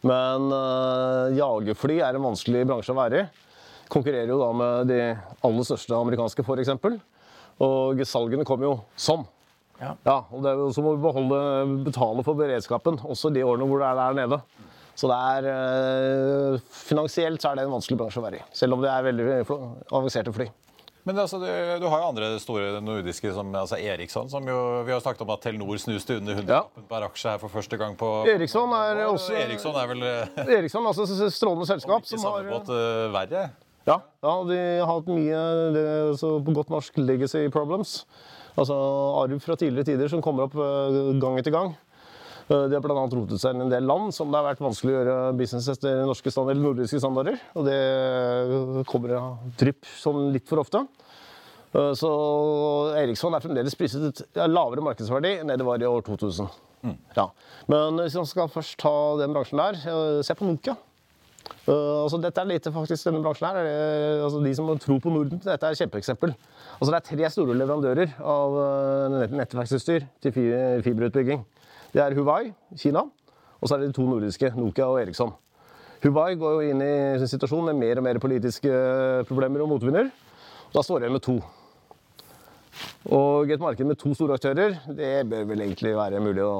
Men 0.00 0.46
uh, 0.54 1.28
jagerfly 1.36 1.98
er 2.00 2.16
en 2.16 2.24
vanskelig 2.24 2.62
bransje 2.70 2.94
å 2.94 2.96
være 2.96 3.20
i. 3.20 3.26
Konkurrerer 3.92 4.30
jo 4.32 4.38
da 4.40 4.48
med 4.56 4.88
de 4.88 5.00
aller 5.44 5.66
største 5.68 5.92
amerikanske, 5.98 6.46
f.eks. 6.46 6.70
Og 7.60 8.00
salgene 8.08 8.46
kom 8.48 8.62
jo 8.64 8.74
sånn. 8.96 9.26
Ja. 9.80 9.94
Ja, 10.04 10.16
og 10.28 10.42
det 10.44 10.52
så 10.76 10.82
må 10.84 10.94
vi 10.96 11.02
beholde, 11.04 11.38
betale 11.86 12.24
for 12.24 12.36
beredskapen, 12.36 12.98
også 13.00 13.30
de 13.32 13.44
årene 13.44 13.68
hvor 13.68 13.80
det 13.80 13.88
er 13.88 14.00
der 14.00 14.18
nede. 14.18 14.40
Så 15.00 15.08
det 15.08 15.16
er, 15.16 15.46
eh, 15.48 16.58
finansielt 16.84 17.40
så 17.40 17.52
er 17.52 17.60
det 17.60 17.64
en 17.64 17.72
vanskelig 17.72 17.96
bransje 18.02 18.20
å 18.20 18.24
være 18.26 18.42
i, 18.42 18.48
selv 18.52 18.76
om 18.76 18.82
det 18.84 18.90
er 18.92 19.06
veldig 19.06 19.28
avanserte 19.88 20.34
fly. 20.36 20.48
Men 21.08 21.16
altså, 21.22 21.38
du, 21.40 21.46
du 21.80 21.86
har 21.88 22.02
jo 22.02 22.08
andre 22.10 22.26
store 22.42 22.80
nordiske, 22.84 23.30
som 23.32 23.48
altså 23.56 23.78
Eriksson. 23.80 24.28
som 24.28 24.44
jo, 24.44 24.58
Vi 24.84 24.92
har 24.92 25.00
snakket 25.00 25.24
om 25.24 25.32
at 25.32 25.40
Telenor 25.46 25.80
snuste 25.80 26.18
under 26.20 26.36
100 26.36 26.52
Ja. 26.52 26.82
per 26.90 27.06
aksje 27.08 27.32
her 27.32 27.40
for 27.40 27.48
første 27.48 27.78
gang 27.80 27.96
på 27.96 28.10
Eriksson 28.28 28.68
er 28.76 29.00
også 29.06 29.32
Eriksson 29.40 29.78
er 29.80 29.88
vel 29.94 30.04
eh, 30.04 30.44
Eriksson, 30.58 30.84
altså 30.86 31.08
strålende 31.32 31.66
selskap. 31.70 32.04
ikke 32.04 32.18
Som 32.18 32.26
har, 32.28 32.44
samme 32.44 32.52
båt 32.52 32.68
eh, 32.76 33.08
verre. 33.16 33.46
Ja, 33.86 33.96
ja, 34.22 34.32
de 34.44 34.58
har 34.80 34.86
hatt 34.90 35.06
mye 35.08 35.38
det, 35.74 35.84
så 36.20 36.34
på 36.44 36.52
godt 36.54 36.70
norsk 36.72 36.98
legacy 37.00 37.46
problems. 37.52 38.04
Altså 38.58 38.74
arv 39.22 39.38
fra 39.40 39.56
tidligere 39.56 39.86
tider 39.88 40.10
som 40.12 40.20
kommer 40.24 40.48
opp 40.48 40.56
eh, 40.58 41.14
gang 41.22 41.38
etter 41.40 41.54
gang. 41.54 41.70
Eh, 42.50 42.66
De 42.68 42.74
har 42.76 42.82
bl.a. 42.84 43.06
rotet 43.06 43.40
seg 43.40 43.54
inn 43.54 43.62
i 43.62 43.66
en 43.68 43.72
del 43.72 43.86
land 43.88 44.12
som 44.14 44.28
det 44.30 44.40
har 44.40 44.48
vært 44.50 44.60
vanskelig 44.64 44.92
å 44.92 44.98
gjøre 44.98 45.18
business 45.38 45.68
etter 45.72 46.02
norske 46.04 46.32
standard, 46.34 46.56
eller 46.58 46.66
nordiske 46.68 47.00
standarder. 47.00 47.38
Og 47.56 47.68
det 47.70 48.84
kommer 48.90 49.14
av 49.16 49.54
drypp 49.60 49.86
sånn 50.02 50.32
litt 50.34 50.48
for 50.50 50.60
ofte. 50.64 50.82
Eh, 51.72 51.92
Så 51.96 52.10
Eriksson 52.98 53.34
er 53.38 53.44
fremdeles 53.46 53.78
priset 53.78 54.10
et 54.10 54.42
lavere 54.50 54.82
markedsverdi 54.84 55.36
enn 55.40 55.54
det 55.54 55.64
var 55.66 55.80
i 55.80 55.88
år 55.88 56.02
2000. 56.10 56.50
Ja. 57.16 57.26
Men 57.68 57.98
hvis 58.00 58.14
man 58.16 58.26
skal 58.28 58.48
først 58.48 58.78
ta 58.80 58.92
den 59.20 59.34
bransjen 59.36 59.60
der, 59.60 59.76
eh, 59.86 60.22
se 60.26 60.34
på 60.34 60.46
Nokia. 60.48 60.76
Uh, 61.66 62.04
altså 62.04 62.20
dette 62.22 62.40
er 62.40 62.48
litt 62.48 62.66
faktisk 62.72 63.08
denne 63.08 63.22
bransjen 63.22 63.46
her. 63.48 63.56
er 63.60 63.64
det- 63.64 64.24
altså 64.24 64.42
de 64.44 64.54
som 64.54 64.78
tror 64.78 65.00
på 65.00 65.12
Norden, 65.12 65.38
dette 65.38 65.66
er 65.66 65.70
et 65.70 65.78
kjempeeksempel. 65.78 66.34
Altså 66.80 66.90
det 66.90 66.98
er 67.00 67.16
tre 67.16 67.30
store 67.30 67.54
leverandører 67.54 68.14
av 68.22 69.10
nett 69.10 69.30
nettverksutstyr 69.30 70.06
til 70.22 70.32
fiberutbygging. 70.32 71.44
Det 71.92 72.00
er 72.02 72.14
Huawei, 72.14 72.52
Kina, 72.76 73.00
og 73.00 73.68
så 73.68 73.74
er 73.74 73.78
det 73.78 73.88
de 73.88 73.92
to 73.98 74.06
nordiske, 74.06 74.52
Nokia 74.56 74.86
og 74.86 75.00
Eriksson. 75.02 75.32
Huawei 76.02 76.34
går 76.40 76.52
jo 76.54 76.70
inn 76.70 76.80
i 76.80 77.18
sin 77.20 77.28
situasjon 77.28 77.66
med 77.66 77.76
mer 77.76 77.98
og 77.98 78.04
mer 78.06 78.18
politiske 78.22 78.70
problemer 79.28 79.60
og 79.60 79.68
motvinder. 79.68 80.10
Da 80.72 80.80
står 80.80 81.02
igjen 81.02 81.12
med 81.12 81.24
to. 81.26 81.40
Og 83.10 83.50
et 83.50 83.60
marked 83.60 83.84
med 83.84 83.98
to 83.98 84.14
store 84.14 84.38
aktører, 84.38 84.78
det 84.86 85.28
bør 85.28 85.44
vel 85.50 85.64
egentlig 85.66 85.92
være 85.96 86.22
mulig 86.22 86.44
å 86.46 86.54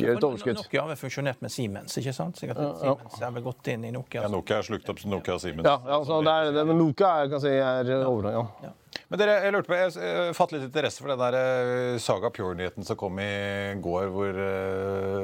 gjøre 0.00 0.16
et 0.16 0.26
overskudd. 0.28 0.58
Nokia 0.58 0.84
har 0.84 0.92
vel 0.92 1.00
fusjonert 1.00 1.42
med 1.44 1.52
Siemens, 1.52 1.96
ikke 2.00 2.14
sant? 2.16 2.38
Sikkert 2.40 2.60
Siemens 2.80 3.18
har 3.20 3.32
vel 3.34 3.44
gått 3.44 3.72
inn 3.72 3.88
i 3.88 3.92
Nokia. 3.94 4.26
Ja, 4.26 4.30
Nokia 4.32 4.60
er 4.60 4.68
slukt 4.68 4.88
opp 4.92 5.02
som 5.02 5.12
Nokia 5.12 5.36
og 5.36 5.42
Siemens. 5.42 5.68
Ja, 5.68 5.78
altså, 5.98 6.22
det 6.24 6.36
er, 6.36 6.54
det, 6.56 6.68
men 6.68 6.80
Nokia 6.80 7.10
er, 7.22 7.32
kan 7.32 7.42
si, 7.42 7.52
er 7.52 7.92
overgang, 8.06 8.54
ja. 8.64 8.76
Men 9.08 9.20
dere, 9.20 9.38
jeg 9.44 9.52
lurte 9.54 9.68
på, 9.68 9.76
jeg 9.76 9.92
fatt 9.92 10.36
fattet 10.36 10.54
litt 10.56 10.66
interesse 10.68 11.00
for 11.00 11.12
den 11.12 11.20
der 11.20 11.36
eh, 11.36 11.98
Saga 12.00 12.28
Pure-nyheten 12.32 12.84
som 12.84 12.96
kom 13.00 13.18
i 13.20 13.28
går, 13.84 14.08
hvor 14.12 14.40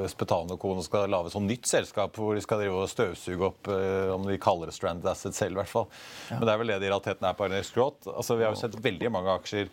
Spetalen 0.09 0.53
og 0.53 0.61
Kone 0.61 0.85
skal 0.85 1.09
lage 1.09 1.33
sånn 1.33 1.47
nytt 1.49 1.69
selskap 1.69 2.17
hvor 2.17 2.37
de 2.37 2.43
skal 2.45 2.63
drive 2.63 2.83
og 2.83 2.89
støvsuge 2.89 3.45
opp, 3.49 3.69
eh, 3.73 4.09
om 4.13 4.25
de 4.29 4.37
kaller 4.41 4.69
det 4.69 4.77
Stranded 4.77 5.09
asset 5.09 5.37
selv 5.37 5.57
i 5.57 5.61
hvert 5.61 5.73
fall. 5.73 5.89
Men 6.31 6.45
det 6.45 6.53
er 6.53 6.61
vel 6.61 6.73
det 6.73 6.79
de 6.83 6.89
i 6.89 6.93
realiteten 6.93 7.29
er 7.29 7.37
på 7.37 7.45
Ernest 7.45 7.77
Growth. 7.77 8.09
Altså, 8.09 8.37
vi 8.37 8.45
har 8.45 8.53
jo 8.53 8.61
sett 8.61 8.77
veldig 8.89 9.13
mange 9.13 9.37
aksjer 9.37 9.69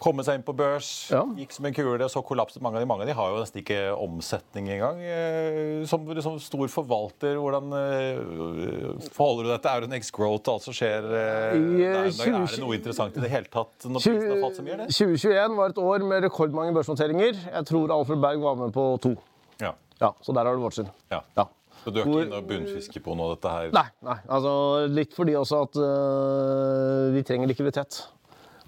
komme 0.00 0.24
seg 0.24 0.38
inn 0.38 0.42
på 0.46 0.54
børs, 0.56 1.10
Ja. 1.10 1.22
gikk 1.36 1.52
som 1.52 1.66
en 1.66 1.74
kule, 1.74 1.98
og 2.04 2.10
så 2.10 2.22
kollapset 2.24 2.62
mange 2.62 2.76
av 2.76 2.82
de. 2.82 2.86
Mange 2.86 3.02
av 3.02 3.08
de 3.10 3.14
har 3.18 3.30
jo 3.34 3.40
nesten 3.42 3.60
ikke 3.62 3.78
omsetning 3.98 4.68
engang. 4.74 5.00
Eh, 5.02 5.84
Som 5.86 6.06
liksom 6.06 6.38
stor 6.40 6.66
forvalter, 6.68 7.36
hvordan 7.36 7.72
eh, 7.72 9.08
forholder 9.14 9.44
du 9.44 9.50
deg 9.52 9.62
til 9.62 9.70
Auronex 9.72 10.10
Growth 10.14 10.48
og 10.48 10.54
alt 10.58 10.62
som 10.68 10.74
skjer? 10.74 11.04
eh, 11.04 11.58
der? 11.58 12.08
Er 12.08 12.46
det 12.46 12.60
noe 12.62 12.74
interessant 12.78 13.16
i 13.16 13.20
det 13.20 13.30
hele 13.30 13.50
tatt 13.52 13.86
når 13.88 14.00
prisen 14.02 14.30
har 14.32 14.42
falt 14.46 14.56
så 14.58 14.64
mye? 14.66 14.76
Det? 14.84 14.88
2021 14.94 15.56
var 15.56 15.68
et 15.74 15.78
år 15.78 16.06
med 16.08 16.22
rekordmange 16.28 16.74
børsnoteringer. 16.76 17.34
Jeg 17.52 17.64
tror 17.66 17.90
Alfred 17.94 18.20
Berg 18.20 18.40
var 18.40 18.54
med 18.56 18.72
på 18.72 18.88
to. 19.00 19.16
Ja. 19.60 19.72
Ja, 20.00 20.12
Så 20.22 20.32
der 20.34 20.44
har 20.44 20.54
du 20.54 20.60
vårt 20.62 20.74
syn. 20.78 20.90
ja. 21.10 21.20
Ja. 21.36 21.44
Så 21.84 21.92
du 21.94 22.00
er 22.00 22.04
ikke 22.06 22.24
inne 22.26 22.36
og 22.42 22.46
bunnfisker 22.48 23.00
på 23.00 23.14
noe 23.16 23.30
av 23.30 23.36
dette 23.38 23.50
her? 23.54 23.68
Nei, 23.72 23.84
nei, 24.02 24.16
altså 24.28 24.88
litt 24.90 25.12
fordi 25.14 25.32
også 25.38 25.60
at 25.62 25.76
øh, 25.78 27.14
vi 27.14 27.22
trenger 27.22 27.46
likviditet. 27.48 28.00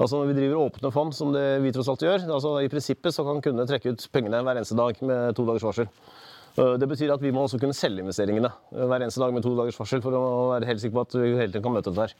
Altså 0.00 0.16
Når 0.16 0.30
vi 0.30 0.36
driver 0.38 0.62
åpne 0.64 0.90
fond, 0.94 1.12
som 1.12 1.32
det 1.34 1.44
vi 1.60 1.70
tross 1.76 1.90
alt 1.92 2.02
gjør, 2.06 2.22
altså 2.32 2.54
i 2.64 2.70
prinsippet 2.72 3.12
så 3.12 3.24
kan 3.26 3.42
kundene 3.44 3.68
trekke 3.68 3.92
ut 3.92 4.06
pengene 4.14 4.40
hver 4.46 4.56
eneste 4.56 4.78
dag 4.78 4.96
med 5.04 5.36
to 5.36 5.44
dagers 5.44 5.66
varsel. 5.66 5.90
Øh, 6.56 6.78
Det 6.80 6.88
betyr 6.88 7.12
at 7.12 7.20
vi 7.20 7.32
må 7.36 7.44
også 7.44 7.60
kunne 7.60 7.76
selge 7.76 8.00
investeringene 8.00 8.48
øh, 8.48 8.86
hver 8.88 9.04
eneste 9.04 9.20
dag 9.20 9.34
med 9.36 9.44
to 9.44 9.52
dagers 9.58 9.76
varsel 9.78 10.00
for 10.00 10.16
å 10.16 10.22
være 10.54 10.70
helt 10.70 10.80
sikker 10.80 10.96
på 10.96 11.04
at 11.04 11.18
vi 11.20 11.34
hele 11.36 11.52
tiden 11.52 11.66
kan 11.66 11.76
møte 11.76 11.92
dette 11.92 12.08
her. 12.08 12.14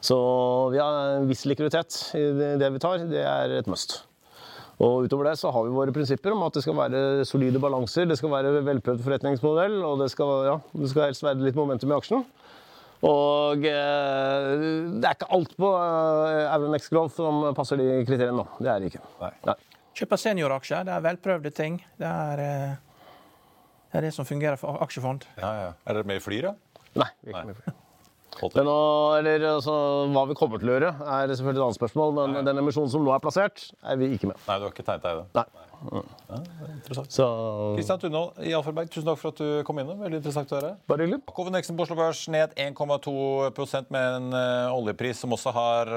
Så 0.00 0.16
vi 0.72 0.80
har 0.80 1.18
en 1.18 1.28
viss 1.28 1.44
likviditet 1.44 2.14
i 2.16 2.24
det 2.62 2.72
vi 2.72 2.80
tar. 2.80 3.04
Det 3.10 3.20
er 3.20 3.58
et 3.58 3.68
must. 3.68 3.98
Og 4.78 5.04
utover 5.04 5.26
det 5.28 5.38
så 5.40 5.50
har 5.50 5.64
vi 5.66 5.74
våre 5.74 5.92
prinsipper 5.92 6.32
om 6.32 6.44
at 6.46 6.54
det 6.54 6.62
skal 6.62 6.76
være 6.78 7.24
solide 7.26 7.58
balanser, 7.60 8.06
det 8.06 8.16
skal 8.20 8.30
være 8.30 8.60
velprøvd 8.62 9.02
forretningsmodell, 9.02 9.80
og 9.84 10.04
det 10.04 10.06
skal, 10.14 10.30
ja, 10.46 10.58
det 10.72 10.90
skal 10.92 11.08
helst 11.08 11.26
være 11.26 11.42
litt 11.42 11.58
momentum 11.58 11.90
i 11.90 11.96
aksjen. 11.98 12.22
Og 13.06 13.62
eh, 13.68 14.52
det 14.98 15.06
er 15.06 15.14
ikke 15.14 15.28
alt 15.36 15.52
på 15.58 15.68
eh, 15.78 16.44
Euronex 16.50 16.88
Growth 16.90 17.14
som 17.20 17.44
passer 17.54 17.78
de 17.78 17.88
kriteriene 18.08 18.40
nå. 18.40 18.46
Det 18.58 18.70
er 18.72 18.82
det 18.82 18.90
ikke. 18.90 19.02
Nei. 19.46 19.56
Kjøpe 19.98 20.18
senioraksjer, 20.18 20.86
det 20.88 20.94
er 20.94 21.04
velprøvde 21.04 21.52
ting. 21.54 21.78
Det 21.98 22.08
er, 22.08 22.42
eh, 22.42 23.12
det 23.92 24.00
er 24.00 24.08
det 24.08 24.14
som 24.16 24.26
fungerer 24.26 24.58
for 24.58 24.82
aksjefond. 24.82 25.28
Ja, 25.38 25.52
ja. 25.62 25.68
Er 25.86 26.00
dere 26.00 26.10
med 26.10 26.18
i 26.18 26.24
Flyr, 26.24 26.50
da? 26.50 26.82
Nei. 27.04 27.10
vi 27.22 27.30
er 27.30 27.36
ikke 27.36 27.44
Nei. 27.44 27.52
med 27.52 27.54
i 27.54 27.62
flyr. 27.62 27.84
Men 28.54 28.68
nå, 28.68 28.74
eller, 29.18 29.44
altså, 29.56 29.72
hva 30.14 30.22
vi 30.30 30.34
kommer 30.38 30.60
til 30.62 30.70
å 30.70 30.74
gjøre, 30.76 30.90
er 31.00 31.30
selvfølgelig 31.32 31.58
et 31.58 31.64
annet 31.64 31.78
spørsmål. 31.78 32.12
Men 32.18 32.46
den 32.46 32.60
emisjonen 32.60 32.92
som 32.92 33.02
nå 33.02 33.14
er 33.14 33.22
plassert, 33.24 33.64
er 33.82 33.98
vi 33.98 34.12
ikke 34.14 34.30
med. 34.30 34.38
Nei, 34.46 34.58
du 34.60 34.66
har 34.68 34.74
ikke 34.74 34.86
tegnet 34.86 35.06
deg 35.06 35.16
i 35.16 35.22
det? 35.22 35.26
Nei. 35.40 35.67
Interessant. 36.74 37.18
Kristian 37.76 38.02
Tunhold 38.02 38.40
i 38.44 38.54
Alfaberg, 38.56 38.90
tusen 38.92 39.06
takk 39.08 39.20
for 39.20 39.32
at 39.32 39.42
du 39.42 39.62
kom 39.68 39.78
innom. 39.82 40.00
Veldig 40.02 40.20
interessant 40.20 40.52
å 40.52 40.58
høre. 40.58 40.72
bare 40.90 41.06
hyggelig. 41.06 41.20
Hovedindeksen 41.36 41.78
på 41.78 41.86
Oslo 41.86 41.98
Børs 41.98 42.24
ned 42.32 42.56
1,2 42.58 43.86
med 43.94 44.18
en 44.18 44.32
eh, 44.38 44.74
oljepris 44.74 45.22
som 45.22 45.34
også 45.36 45.52
har 45.54 45.92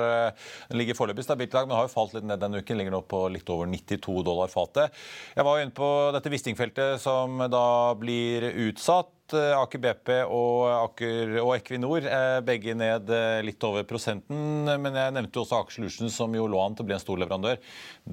den 0.70 0.80
ligger 0.80 0.98
foreløpig 0.98 1.26
stabilt 1.26 1.52
i 1.52 1.58
dag, 1.58 1.68
men 1.68 1.78
har 1.78 1.88
jo 1.88 1.94
falt 1.94 2.16
litt 2.16 2.28
ned 2.28 2.42
denne 2.42 2.62
uken. 2.62 2.80
Ligger 2.80 2.96
nå 2.96 3.02
på 3.10 3.24
litt 3.34 3.50
over 3.52 3.70
92 3.70 4.22
dollar 4.28 4.52
fatet. 4.52 4.96
Jeg 5.36 5.48
var 5.48 5.58
jo 5.58 5.66
inne 5.66 5.76
på 5.76 5.90
dette 6.16 6.32
Wisting-feltet 6.34 7.02
som 7.04 7.42
da 7.52 7.66
blir 8.00 8.48
utsatt. 8.68 9.12
Eh, 9.38 9.54
Aker 9.56 9.82
BP 9.82 10.12
og, 10.28 11.02
og 11.42 11.52
Equinor 11.56 12.06
er 12.08 12.44
begge 12.46 12.74
ned 12.78 13.10
eh, 13.14 13.40
litt 13.46 13.64
over 13.68 13.86
prosenten. 13.88 14.68
Men 14.68 14.98
jeg 14.98 15.16
nevnte 15.16 15.42
også 15.42 15.62
Aker 15.62 15.78
Solutions, 15.78 16.16
som 16.16 16.36
jo 16.36 16.48
lå 16.50 16.60
an 16.62 16.76
til 16.76 16.86
å 16.86 16.90
bli 16.90 16.96
en 16.98 17.04
stor 17.04 17.22
leverandør. 17.22 17.60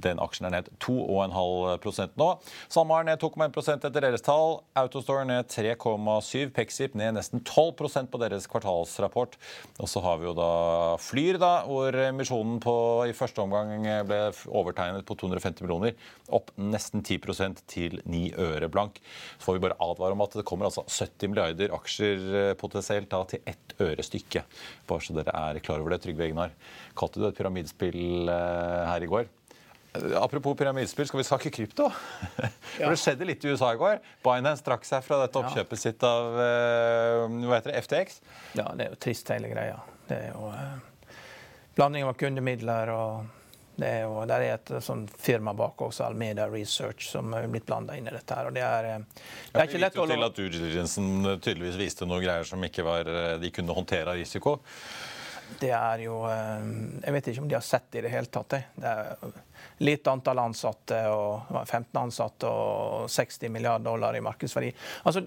Den 0.07 0.23
aksjen 0.23 0.49
er 0.49 0.57
ned 0.59 0.71
2,5% 0.85 2.19
nå. 2.21 2.29
SalMar 2.71 3.07
ned 3.09 3.23
2,1 3.23 3.75
etter 3.77 3.97
deres 3.99 4.25
tall. 4.27 4.61
Autostore 4.79 5.27
ned 5.29 5.51
3,7. 5.53 6.53
Pexip 6.55 6.97
ned 6.99 7.17
nesten 7.19 7.43
12% 7.43 8.13
på 8.13 8.23
deres 8.23 8.49
kvartalsrapport. 8.51 9.39
Og 9.83 9.91
så 9.91 10.03
har 10.05 10.21
vi 10.23 10.29
jo 10.31 10.37
da 10.39 10.53
Flyr, 11.03 11.39
da, 11.41 11.53
hvor 11.69 11.95
emisjonen 12.09 12.59
på, 12.63 12.75
i 13.09 13.17
første 13.17 13.43
omgang 13.43 13.87
ble 14.09 14.21
overtegnet 14.47 15.07
på 15.09 15.17
250 15.19 15.65
millioner. 15.65 15.97
Opp 16.35 16.53
nesten 16.61 17.03
10% 17.05 17.63
til 17.71 18.01
9 18.05 18.25
øre 18.39 18.69
blank. 18.73 19.01
Så 19.39 19.49
får 19.49 19.59
vi 19.59 19.65
bare 19.69 19.79
advare 19.83 20.17
om 20.17 20.25
at 20.25 20.37
det 20.37 20.47
kommer 20.49 20.69
altså 20.69 20.85
70 20.89 21.08
milliarder 21.25 21.73
aksjer 21.77 22.29
eh, 22.43 22.53
potensielt 22.59 23.11
da 23.13 23.23
til 23.31 23.43
ett 23.49 23.75
øre 23.83 24.05
stykket. 24.05 24.61
Bare 24.89 25.05
så 25.05 25.17
dere 25.17 25.35
er 25.35 25.61
klar 25.65 25.83
over 25.83 25.95
det. 25.95 26.03
Trygve 26.05 26.29
Egnar 26.29 26.55
kalte 26.99 27.23
det 27.23 27.33
et 27.33 27.41
pyramidespill 27.41 28.31
eh, 28.33 28.87
her 28.89 29.05
i 29.07 29.11
går. 29.11 29.29
Apropos 30.21 30.55
pyramidespill, 30.55 31.07
skal 31.09 31.19
vi 31.19 31.25
snakke 31.25 31.51
krypto? 31.51 31.89
For 32.77 32.93
Det 32.93 33.01
skjedde 33.01 33.27
litt 33.27 33.45
i 33.45 33.55
USA 33.55 33.73
i 33.75 33.81
går. 33.81 34.03
Binance 34.25 34.65
trakk 34.67 34.85
seg 34.87 35.03
fra 35.07 35.23
dette 35.23 35.41
oppkjøpet 35.41 35.81
sitt 35.81 36.05
av 36.07 36.37
eh, 36.45 37.25
hva 37.49 37.57
heter 37.57 37.73
det, 37.73 37.83
FTX. 37.87 38.21
Ja, 38.59 38.69
det 38.77 38.85
er 38.85 38.93
jo 38.93 39.01
trist, 39.03 39.33
hele 39.33 39.51
greia. 39.51 39.81
Det 40.11 40.21
er 40.29 40.31
jo 40.35 40.53
eh, 40.53 41.17
blanding 41.79 42.07
av 42.07 42.15
kundemidler 42.21 42.93
og 42.95 43.38
det 43.79 43.89
er 43.89 44.01
jo, 44.09 44.23
der 44.27 44.43
er 44.43 44.57
et 44.57 44.71
sånn 44.83 45.05
firma 45.23 45.53
bak 45.55 45.85
også, 45.87 46.09
Almeda 46.09 46.49
Research, 46.51 47.13
som 47.13 47.31
er 47.39 47.47
blitt 47.51 47.67
blanda 47.69 47.95
inn 47.95 48.09
i 48.11 48.15
dette. 48.15 48.35
her, 48.35 48.49
og 48.51 48.55
Det 48.55 48.65
er, 48.65 48.85
eh, 48.85 48.99
det 49.53 49.61
er 49.61 49.69
ikke 49.69 49.83
lett 49.85 49.99
å 49.99 50.07
til 50.07 50.25
at 50.27 50.41
diligencen 50.41 51.39
tydeligvis 51.39 51.79
viste 51.79 52.09
noen 52.09 52.25
greier 52.25 52.45
som 52.45 52.65
ikke 52.65 52.83
var, 52.83 53.07
eh, 53.07 53.37
de 53.39 53.51
kunne 53.55 53.75
håndtere 53.75 54.11
av 54.11 54.19
risiko. 54.19 54.59
Det 55.61 55.71
er 55.71 56.03
jo 56.05 56.27
eh, 56.29 56.67
Jeg 57.05 57.13
vet 57.13 57.29
ikke 57.29 57.41
om 57.41 57.49
de 57.49 57.55
har 57.55 57.63
sett 57.65 57.87
det 57.93 57.99
i 57.99 58.03
det 58.03 58.11
hele 58.11 58.27
tatt. 58.27 58.49
det. 58.49 58.65
Det 58.75 58.87
er 58.87 59.17
lite 59.79 60.11
antall 60.11 60.39
ansatte, 60.43 60.99
og 61.09 61.47
15 61.65 62.03
ansatte 62.03 62.51
og 62.51 63.09
60 63.09 63.49
milliarder 63.49 63.85
dollar 63.85 64.17
i 64.17 64.21
markedsverdi. 64.21 64.73
Altså, 65.05 65.23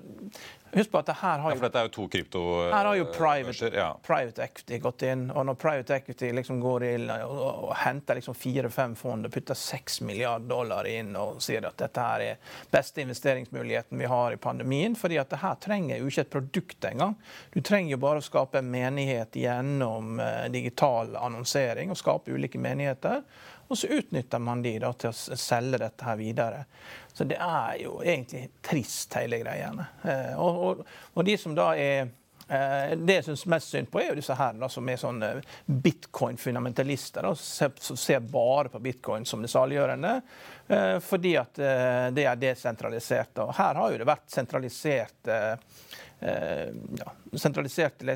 Husk 0.74 0.92
på 0.92 1.00
at 1.02 1.10
her 1.20 1.42
har 1.44 1.52
jo, 1.52 1.56
ja, 1.56 1.60
for 1.60 1.68
dette 1.68 1.80
er 1.82 1.88
jo 1.88 1.92
to 1.96 2.06
krypto... 2.12 2.42
Her 2.72 2.88
har 2.88 2.96
jo 2.96 3.08
private, 3.12 3.72
ja. 3.76 3.90
private 4.06 4.46
equity 4.46 4.80
gått 4.80 5.04
inn. 5.08 5.26
Og 5.32 5.46
når 5.50 5.58
private 5.60 5.98
equity 5.98 6.32
liksom 6.36 6.62
går 6.64 6.86
inn 6.88 7.10
og, 7.12 7.34
og, 7.36 7.66
og 7.68 7.74
henter 7.82 8.20
liksom 8.20 8.38
fire-fem 8.38 8.96
fond 9.00 9.28
og 9.28 9.34
putter 9.34 9.58
6 9.58 10.02
milliarder 10.08 10.48
dollar 10.52 10.88
inn 10.88 11.12
og 11.20 11.42
sier 11.44 11.68
at 11.68 11.78
dette 11.82 12.06
her 12.08 12.26
er 12.26 12.58
beste 12.72 13.04
investeringsmuligheten 13.04 14.00
vi 14.00 14.10
har 14.12 14.36
i 14.36 14.40
pandemien, 14.42 14.96
fordi 14.96 15.20
at 15.22 15.32
det 15.34 15.42
her 15.44 15.60
trenger 15.62 16.00
jo 16.00 16.12
ikke 16.12 16.26
et 16.26 16.34
produkt 16.38 16.90
engang. 16.92 17.18
Du 17.52 17.60
trenger 17.60 17.96
jo 17.96 18.02
bare 18.02 18.24
å 18.24 18.26
skape 18.26 18.62
en 18.62 18.72
menighet 18.72 19.36
gjennom 19.42 20.20
eh, 20.24 20.48
digital 20.54 21.18
annonsering 21.20 21.92
og 21.92 22.00
skape 22.00 22.32
ulike 22.32 22.62
menigheter. 22.62 23.26
Og 23.72 23.78
så 23.78 23.88
utnytter 23.88 24.40
man 24.44 24.62
de 24.62 24.74
da, 24.84 24.90
til 25.00 25.14
å 25.14 25.36
selge 25.40 25.78
dette 25.80 26.04
her 26.04 26.18
videre. 26.20 26.66
Så 27.14 27.24
det 27.24 27.38
er 27.40 27.78
jo 27.80 28.02
egentlig 28.04 28.50
trist, 28.60 29.16
hele 29.16 29.40
greiene. 29.40 29.86
Eh, 30.04 30.34
og, 30.36 30.58
og, 30.66 30.82
og, 31.14 31.22
de 31.24 31.38
som 31.40 31.56
da 31.56 31.70
er 31.80 32.10
eh, 32.52 32.92
det 33.00 33.22
jeg 33.22 33.30
syns 33.30 33.46
mest 33.54 33.72
synd 33.72 33.88
på, 33.88 34.02
er 34.02 34.10
jo 34.10 34.18
disse 34.20 34.36
her 34.36 34.60
da, 34.60 34.68
som 34.72 34.92
er 34.92 35.00
sånne 35.00 35.32
bitcoin-fundamentalister. 35.88 37.30
Som 37.40 38.00
ser 38.00 38.20
bare 38.28 38.74
på 38.74 38.84
bitcoin 38.84 39.28
som 39.28 39.40
det 39.44 39.54
saliggjørende. 39.56 40.18
Eh, 40.67 40.97
fordi 41.04 41.36
at 41.39 41.62
det 42.15 42.26
er 42.26 42.39
desentralisert. 42.39 43.43
Og 43.43 43.56
her 43.58 43.82
har 43.82 43.91
jo 43.91 44.02
det 44.02 44.08
vært 44.10 44.30
sentralisert 44.32 45.34
ja, 46.21 47.12
sentraliserte 47.34 48.13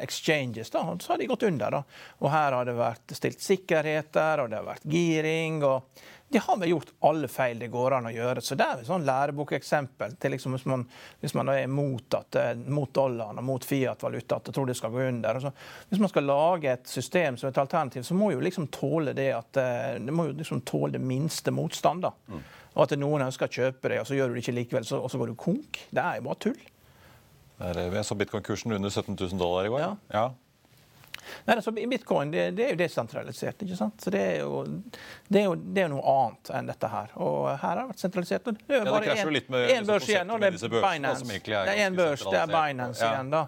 exchanges, 0.00 0.70
da, 0.72 0.86
så 1.00 1.12
har 1.12 1.18
de 1.20 1.26
gått 1.28 1.42
under. 1.44 1.74
Da. 1.74 1.82
Og 2.24 2.30
her 2.32 2.56
har 2.56 2.64
det 2.64 2.74
vært 2.78 3.12
stilt 3.12 3.44
sikkerheter, 3.44 4.40
og 4.40 4.48
det 4.48 4.56
har 4.56 4.70
vært 4.70 4.86
giring. 4.88 5.58
og 5.68 6.00
de 6.32 6.40
har 6.40 6.56
vel 6.56 6.72
gjort 6.72 6.92
alle 7.08 7.28
feil 7.28 7.58
det 7.60 7.68
går 7.72 7.96
an 7.98 8.08
å 8.08 8.12
gjøre. 8.12 8.42
Så 8.44 8.56
det 8.58 8.64
er 8.66 8.80
et 8.80 8.88
sånn 8.88 9.04
lærebokeksempel 9.06 10.16
til 10.20 10.34
liksom 10.34 10.56
hvis, 10.56 10.64
man, 10.70 10.84
hvis 11.20 11.34
man 11.36 11.50
er 11.52 11.68
mot, 11.70 12.16
at, 12.16 12.38
eh, 12.40 12.54
mot 12.72 12.90
dollaren 12.94 13.40
og 13.42 13.46
mot 13.46 13.66
Fiat-valuta, 13.66 14.38
at 14.40 14.50
jeg 14.50 14.56
tror 14.56 14.70
det 14.70 14.76
skal 14.78 14.94
gå 14.94 15.04
under. 15.10 15.40
Altså, 15.40 15.52
hvis 15.90 16.02
man 16.02 16.12
skal 16.12 16.28
lage 16.30 16.72
et 16.72 16.88
system 16.88 17.38
som 17.40 17.50
et 17.50 17.62
alternativ, 17.62 18.06
så 18.08 18.16
må 18.18 18.32
jo 18.32 18.42
liksom 18.44 18.70
tåle 18.72 19.14
det 19.16 19.28
at 19.36 19.60
eh, 19.60 20.00
det 20.00 20.16
må 20.16 20.30
jo 20.30 20.36
liksom 20.40 20.64
tåle 20.68 20.96
det 20.96 21.04
minste 21.04 21.54
motstand. 21.54 22.08
da. 22.08 22.14
Mm. 22.32 22.44
Og 22.72 22.84
at 22.86 22.96
noen 22.96 23.26
ønsker 23.26 23.50
å 23.50 23.56
kjøpe 23.60 23.92
det, 23.92 24.00
og 24.00 24.08
så 24.08 24.16
gjør 24.16 24.32
du 24.32 24.38
det 24.38 24.46
ikke 24.46 24.56
likevel, 24.56 24.88
så, 24.88 25.02
og 25.04 25.12
så 25.12 25.20
går 25.20 25.32
du 25.32 25.38
konk. 25.38 25.82
Det 25.92 26.02
er 26.02 26.20
jo 26.20 26.28
bare 26.30 26.40
tull. 26.48 26.62
Vi 27.62 28.02
så 28.02 28.16
bitcoin-kursen 28.18 28.72
under 28.74 28.90
17 28.90 29.14
000 29.14 29.38
dollar 29.38 29.68
i 29.68 29.70
går. 29.70 29.82
Ja. 29.84 29.90
ja. 30.10 30.24
Nei, 31.46 31.56
altså, 31.56 31.72
Bitcoin 31.74 32.32
det, 32.32 32.44
det, 32.56 32.66
er 32.66 32.74
jo 32.74 32.78
desentralisert. 32.80 33.62
ikke 33.64 33.78
sant? 33.78 34.02
Så 34.02 34.10
Det 34.14 34.20
er 34.20 34.38
jo, 34.42 34.62
det 35.28 35.40
er 35.40 35.46
jo, 35.46 35.54
det 35.54 35.84
er 35.84 35.90
noe 35.92 36.02
annet 36.14 36.52
enn 36.58 36.70
dette 36.70 36.90
her. 36.92 37.12
Og 37.22 37.36
her 37.50 37.62
har 37.62 37.80
det 37.80 37.86
vært 37.92 38.04
sentralisert. 38.04 38.50
Det 38.50 38.78
er 38.78 38.82
jo 38.82 38.94
bare 38.96 39.16
én 39.76 39.88
børs 39.88 40.08
igjen, 40.08 40.32
og 40.32 40.42
det 40.42 40.52
er 40.52 40.74
Binance. 40.78 41.28
det 41.28 41.54
er 41.62 41.84
én 41.86 41.98
børs, 41.98 42.26
det 42.26 42.40
er 42.40 42.52
Binance 42.52 43.04
ja. 43.04 43.12
igjen. 43.14 43.32
da. 43.34 43.44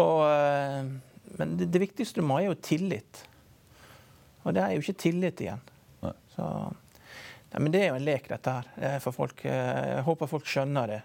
Og, 0.00 0.22
eh, 0.30 1.34
men 1.40 1.56
det, 1.58 1.70
det, 1.74 1.82
viktigste 1.82 2.22
du 2.22 2.26
må 2.26 2.38
ha, 2.38 2.46
er 2.46 2.52
jo 2.52 2.60
tillit. 2.62 3.24
Og 4.44 4.54
det 4.56 4.64
er 4.64 4.76
jo 4.76 4.84
ikke 4.84 4.98
tillit 5.08 5.42
igjen. 5.44 5.66
Så, 6.30 6.44
nei, 7.50 7.60
men 7.60 7.72
det 7.74 7.82
er 7.84 7.90
jo 7.90 7.98
en 7.98 8.06
lek, 8.06 8.30
dette 8.30 8.54
her. 8.56 9.00
For 9.02 9.14
folk, 9.14 9.42
eh, 9.44 9.96
jeg 9.96 10.04
håper 10.06 10.30
folk 10.30 10.46
skjønner 10.48 10.94
det. 10.94 11.00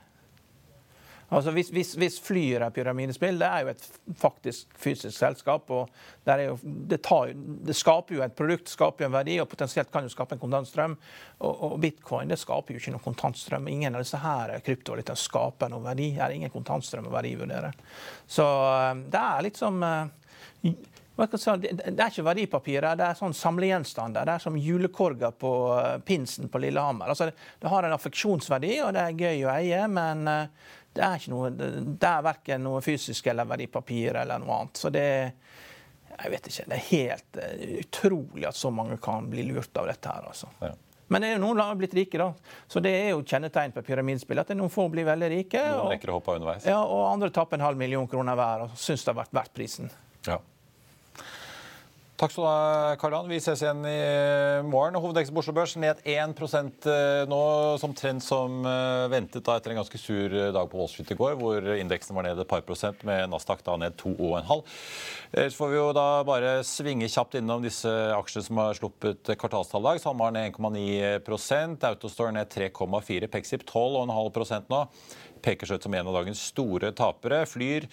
Altså 1.34 1.52
hvis, 1.56 1.72
hvis, 1.74 1.94
hvis 1.98 2.20
Flyr 2.22 2.62
er 2.62 2.74
pyramidespill, 2.74 3.40
det 3.42 3.48
er 3.48 3.64
jo 3.66 3.72
et 3.74 3.86
faktisk 4.22 4.76
fysisk 4.78 5.18
selskap. 5.18 5.70
og 5.72 5.90
jo, 6.26 6.58
det, 6.64 7.02
tar, 7.04 7.34
det, 7.36 7.76
skaper 7.76 8.16
jo 8.16 8.26
et 8.26 8.36
produkt, 8.38 8.70
skaper 8.70 9.06
jo 9.06 9.10
en 9.10 9.18
verdi, 9.18 9.40
og 9.42 9.50
potensielt 9.50 9.92
kan 9.92 10.06
jo 10.06 10.14
skape 10.14 10.38
en 10.38 10.44
kontantstrøm. 10.44 10.98
Og, 11.40 11.64
og 11.70 11.80
bitcoin 11.82 12.30
det 12.30 12.40
skaper 12.42 12.76
jo 12.76 12.82
ikke 12.82 12.94
noen 12.94 13.08
kontantstrøm. 13.08 13.70
Ingen 13.74 13.98
av 13.98 14.06
disse 14.06 14.22
her 14.22 14.54
kryptovalutaene 14.66 15.24
skaper 15.24 15.74
noen 15.74 15.88
verdi. 15.90 16.12
Det 16.14 16.28
er 16.28 16.36
ingen 16.38 16.54
kontantstrøm 16.54 17.10
å 17.10 17.16
verdivurdere. 17.16 17.74
Så 18.28 18.46
eh, 18.46 18.92
det 19.10 19.24
er 19.24 19.50
liksom 19.50 19.88
som 21.40 21.62
det 21.62 21.94
er 21.96 22.10
ikke 22.10 22.26
verdipapirer, 22.28 22.98
det 23.00 23.06
er 23.08 23.16
sånn 23.16 23.34
samlegjenstander. 23.36 24.26
Det 24.28 24.34
er 24.34 24.42
som 24.44 24.58
julekorger 24.60 25.32
på 25.40 25.52
eh, 25.78 25.94
pinsen 26.04 26.50
på 26.52 26.60
Lillehammer. 26.60 27.14
Altså, 27.14 27.30
det 27.32 27.72
har 27.72 27.88
en 27.88 27.96
affeksjonsverdi, 27.96 28.74
og 28.84 28.92
det 28.98 29.06
er 29.06 29.22
gøy 29.24 29.46
å 29.46 29.54
eie, 29.54 29.86
men 29.88 30.28
det 30.96 31.04
er, 31.04 31.20
ikke 31.20 31.34
noe, 31.34 31.52
det 31.52 32.10
er 32.10 32.26
verken 32.26 32.64
noe 32.64 32.82
fysisk 32.84 33.28
eller 33.28 33.48
verdipapir 33.50 34.16
eller 34.22 34.42
noe 34.42 34.60
annet. 34.62 34.80
Så 34.80 34.92
det 34.94 35.08
jeg 36.16 36.32
vet 36.32 36.48
ikke, 36.48 36.66
det 36.72 36.76
er 36.78 36.86
helt 36.88 37.40
uh, 37.42 37.64
utrolig 37.82 38.46
at 38.48 38.56
så 38.56 38.72
mange 38.72 38.98
kan 39.04 39.28
bli 39.28 39.44
lurt 39.50 39.76
av 39.78 39.90
dette 39.92 40.12
her. 40.12 40.28
altså. 40.32 40.48
Ja. 40.64 40.72
Men 41.12 41.22
det 41.22 41.28
er 41.28 41.36
jo 41.36 41.42
noen 41.44 41.60
som 41.60 41.68
har 41.70 41.78
blitt 41.78 41.94
rike, 41.94 42.18
da. 42.18 42.56
Så 42.72 42.82
det 42.82 42.94
er 42.98 43.12
jo 43.12 43.22
kjennetegn 43.22 43.76
på 43.76 43.84
pyramidspill. 43.86 44.40
At 44.42 44.54
noen 44.58 44.72
få 44.74 44.88
blir 44.90 45.06
veldig 45.06 45.30
rike. 45.36 45.62
Noen 45.76 45.92
rekker 45.94 46.10
å 46.10 46.18
hoppe 46.18 46.38
underveis. 46.40 46.66
Ja, 46.66 46.80
og 46.82 47.04
andre 47.12 47.30
tapper 47.36 47.60
en 47.60 47.66
halv 47.68 47.78
million 47.78 48.08
kroner 48.10 48.40
hver 48.40 48.66
og 48.66 48.80
syns 48.80 49.06
det 49.06 49.12
har 49.12 49.20
vært 49.20 49.36
verdt 49.38 49.54
prisen. 49.60 49.92
Ja. 50.26 50.40
Takk 52.16 52.32
skal 52.32 52.46
du 52.46 52.48
ha, 52.48 52.96
Karl-Han. 52.96 53.28
Vi 53.28 53.42
ses 53.44 53.60
igjen 53.60 53.82
i 53.84 54.62
morgen. 54.64 54.96
Hovedeksten 55.04 55.36
på 55.36 55.42
Oslo 55.42 55.52
Børs 55.58 55.74
ned 55.76 56.00
1 56.08 56.38
eh, 56.88 57.26
nå, 57.28 57.40
som 57.82 57.92
trend 57.92 58.24
som 58.24 58.62
eh, 58.64 59.08
ventet 59.12 59.44
da 59.44 59.58
etter 59.60 59.74
en 59.74 59.82
ganske 59.82 60.00
sur 60.00 60.32
eh, 60.32 60.54
dag 60.56 60.70
på 60.72 60.80
Wall 60.80 60.88
Street 60.88 61.12
i 61.12 61.18
går, 61.20 61.36
hvor 61.42 61.68
indeksen 61.76 62.16
var 62.16 62.24
ned 62.24 62.40
et 62.40 62.48
par 62.48 62.64
prosent, 62.64 63.04
med 63.04 63.28
Nasdaq 63.34 63.66
da 63.68 63.76
ned 63.82 64.00
2,5. 64.00 64.64
Så 65.36 65.58
får 65.58 65.74
vi 65.74 65.76
jo 65.82 65.90
da 65.98 66.08
bare 66.24 66.56
svinge 66.64 67.12
kjapt 67.12 67.36
innom 67.36 67.66
disse 67.66 67.92
aksjene 68.16 68.48
som 68.48 68.64
har 68.64 68.80
sluppet 68.80 69.36
kvartalstallag. 69.36 70.00
SalMar 70.00 70.32
ned 70.38 70.56
1,9% 70.56 71.84
Autostore 71.92 72.32
ned 72.38 72.48
3,4 72.56 73.28
Pexip 73.28 73.68
12,5% 73.68 74.72
nå 74.72 74.86
peker 75.46 75.70
seg 75.70 75.80
ut 75.80 75.88
som 75.88 75.96
en 75.98 76.10
av 76.10 76.18
dagens 76.20 76.42
store 76.52 76.92
tapere. 76.98 77.44
Flyr, 77.50 77.88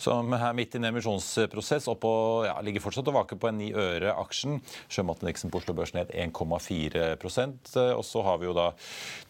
som 0.00 0.32
er 0.36 0.56
midt 0.56 0.76
i 0.76 0.80
en 0.80 0.88
emisjonsprosess, 0.90 1.88
opp 1.90 2.06
og, 2.08 2.46
ja, 2.48 2.56
ligger 2.64 2.84
fortsatt 2.84 3.08
og 3.10 3.18
vaker 3.18 3.40
på 3.40 3.50
en 3.50 3.60
9 3.62 3.70
øre 3.78 4.14
aksjen. 4.20 4.60
Sjømatindeksen 4.92 5.52
på 5.52 5.62
Oslo 5.62 5.76
Børs 5.78 5.94
ned 5.96 6.12
1,4% 6.12 7.76
Og 7.96 8.04
så 8.06 8.24
har 8.26 8.40
vi 8.40 8.48
jo 8.48 8.56
da 8.56 8.70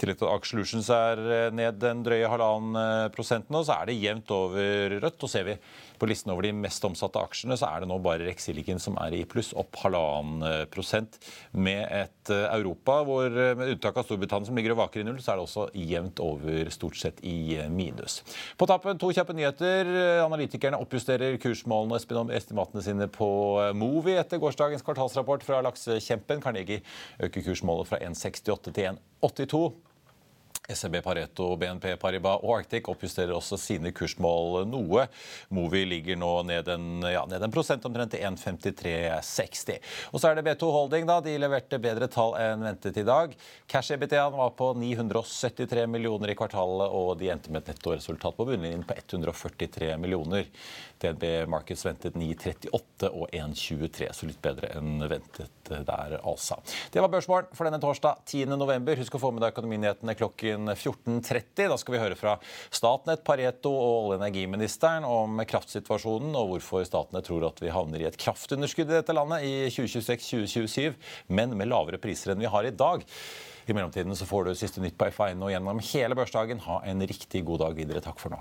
tillegg 0.01 0.19
til 0.19 0.29
at 0.29 0.35
Aker 0.37 0.53
Solutions 0.53 0.91
er 0.95 1.53
ned 1.55 1.81
den 1.83 2.03
drøye 2.07 2.31
halvannen 2.31 3.13
prosenten, 3.15 3.57
og 3.59 3.67
så 3.69 3.79
er 3.79 3.91
det 3.91 3.99
jevnt 4.01 4.35
over 4.35 4.99
rødt. 4.99 5.23
Og 5.23 5.33
ser 5.33 5.47
vi 5.49 5.59
på 5.99 6.09
listen 6.11 6.33
over 6.33 6.47
de 6.47 6.53
mest 6.57 6.85
omsatte 6.87 7.21
aksjene 7.21 7.57
så 7.59 7.69
er 7.69 7.83
det 7.83 7.91
nå 7.91 7.99
bare 8.03 8.27
Rex 8.29 8.49
som 8.83 8.97
er 9.03 9.17
i 9.17 9.25
pluss, 9.29 9.53
opp 9.59 9.77
halvannen 9.83 10.67
prosent. 10.73 11.19
Med 11.53 11.85
et 11.91 12.33
Europa 12.33 13.01
hvor, 13.07 13.31
med 13.31 13.75
unntak 13.75 13.97
av 13.99 14.07
Storbritannia 14.07 14.49
som 14.49 14.59
ligger 14.59 14.75
og 14.75 14.83
vaker 14.83 15.03
i 15.03 15.07
null, 15.07 15.21
så 15.23 15.33
er 15.33 15.41
det 15.41 15.47
også 15.47 15.67
jevnt 15.75 16.23
over 16.25 16.71
stort 16.75 16.99
sett 17.01 17.23
i 17.27 17.59
minus. 17.73 18.21
På 18.61 18.69
tappen 18.71 19.01
to 19.01 19.11
kjappe 19.15 19.37
nyheter. 19.37 19.91
Analytikerne 20.25 20.81
oppjusterer 20.83 21.39
kursmålene 21.43 21.99
og 21.99 22.33
estimatene 22.37 22.85
sine 22.85 23.11
på 23.13 23.29
Movi 23.79 24.17
etter 24.19 24.41
gårsdagens 24.43 24.85
kvartalsrapport 24.87 25.47
fra 25.47 25.63
laksekjempen. 25.67 26.43
Carnegie 26.45 26.83
øker 27.25 27.47
kursmålet 27.51 27.91
fra 27.91 28.03
1,68 28.05 28.73
til 28.73 28.91
1,82. 28.95 29.88
SEB 30.75 31.03
Pareto, 31.03 31.57
BNP 31.57 31.95
Paribas 31.97 32.43
og 32.45 32.59
Arctic 32.59 32.89
oppjusterer 32.93 33.33
også 33.33 33.57
sine 33.57 33.89
kursmål 33.97 34.67
noe. 34.69 35.07
Movi 35.55 35.81
ligger 35.89 36.19
nå 36.21 36.33
ned 36.45 36.69
en, 36.75 36.89
ja, 37.09 37.23
ned 37.31 37.47
en 37.47 37.55
prosent 37.55 37.87
omtrent 37.89 38.13
til 38.13 38.21
1,5360. 38.29 39.79
Og 40.13 40.21
så 40.21 40.29
er 40.29 40.37
det 40.37 40.45
B2 40.45 40.69
Holding. 40.75 41.09
da, 41.09 41.23
De 41.25 41.39
leverte 41.41 41.81
bedre 41.81 42.11
tall 42.13 42.37
enn 42.43 42.67
ventet 42.67 43.01
i 43.01 43.07
dag. 43.09 43.33
Cash 43.67 43.97
EBTA 43.97 44.27
var 44.35 44.53
på 44.59 44.75
973 44.77 45.87
millioner 45.89 46.35
i 46.35 46.37
kvartalet, 46.37 46.93
og 46.93 47.15
de 47.23 47.33
endte 47.33 47.49
med 47.49 47.65
et 47.65 47.73
nettoresultat 47.73 48.37
på 48.37 48.49
bunnlinjen 48.51 48.85
på 48.85 48.99
143 48.99 49.95
millioner. 49.97 50.53
DNB 51.01 51.25
Markets 51.49 51.87
ventet 51.87 52.19
9,38 52.19 53.09
og 53.09 53.33
1,23, 53.33 54.13
så 54.13 54.29
litt 54.29 54.43
bedre 54.43 54.75
enn 54.77 55.01
ventet 55.09 55.53
der, 55.69 56.19
altså. 56.27 56.59
Det 56.93 57.01
var 57.01 57.13
børsmålen 57.13 57.53
for 57.55 57.69
denne 57.69 57.81
torsdag 57.81 58.25
10.11. 58.27 58.97
Husk 59.03 59.17
å 59.17 59.23
få 59.23 59.33
med 59.33 59.45
deg 59.45 59.55
økonominyhetene 59.55 60.17
klokken 60.19 60.58
klokken 60.67 61.23
14.30. 61.23 61.69
Da 61.69 61.77
skal 61.79 61.95
vi 61.95 62.01
høre 62.01 62.17
fra 62.17 62.37
Statnett, 62.71 63.25
Pareto 63.25 63.71
og 63.71 64.09
olje- 64.09 64.19
og 64.19 64.23
energiministeren 64.23 65.05
om 65.05 65.41
kraftsituasjonen 65.47 66.35
og 66.35 66.55
hvorfor 66.55 66.85
Statnett 66.87 67.27
tror 67.29 67.49
at 67.49 67.61
vi 67.63 67.71
havner 67.71 68.03
i 68.03 68.09
et 68.09 68.19
kraftunderskudd 68.19 68.91
i 68.91 68.99
dette 68.99 69.15
landet 69.15 69.45
i 69.45 69.69
2026-2027, 69.71 70.95
men 71.29 71.57
med 71.57 71.69
lavere 71.69 71.99
priser 71.99 72.33
enn 72.33 72.43
vi 72.43 72.51
har 72.51 72.65
i 72.65 72.75
dag. 72.75 73.05
I 73.69 73.75
mellomtiden 73.77 74.17
så 74.17 74.27
får 74.27 74.49
du 74.49 74.55
siste 74.57 74.81
nytt 74.81 74.97
på 74.99 75.11
F1 75.11 75.43
og 75.43 75.53
gjennom 75.53 75.83
hele 75.93 76.17
børsdagen. 76.17 76.65
Ha 76.65 76.83
en 76.89 77.05
riktig 77.05 77.45
god 77.45 77.67
dag 77.67 77.77
videre. 77.77 78.01
Takk 78.01 78.21
for 78.21 78.33
nå. 78.33 78.41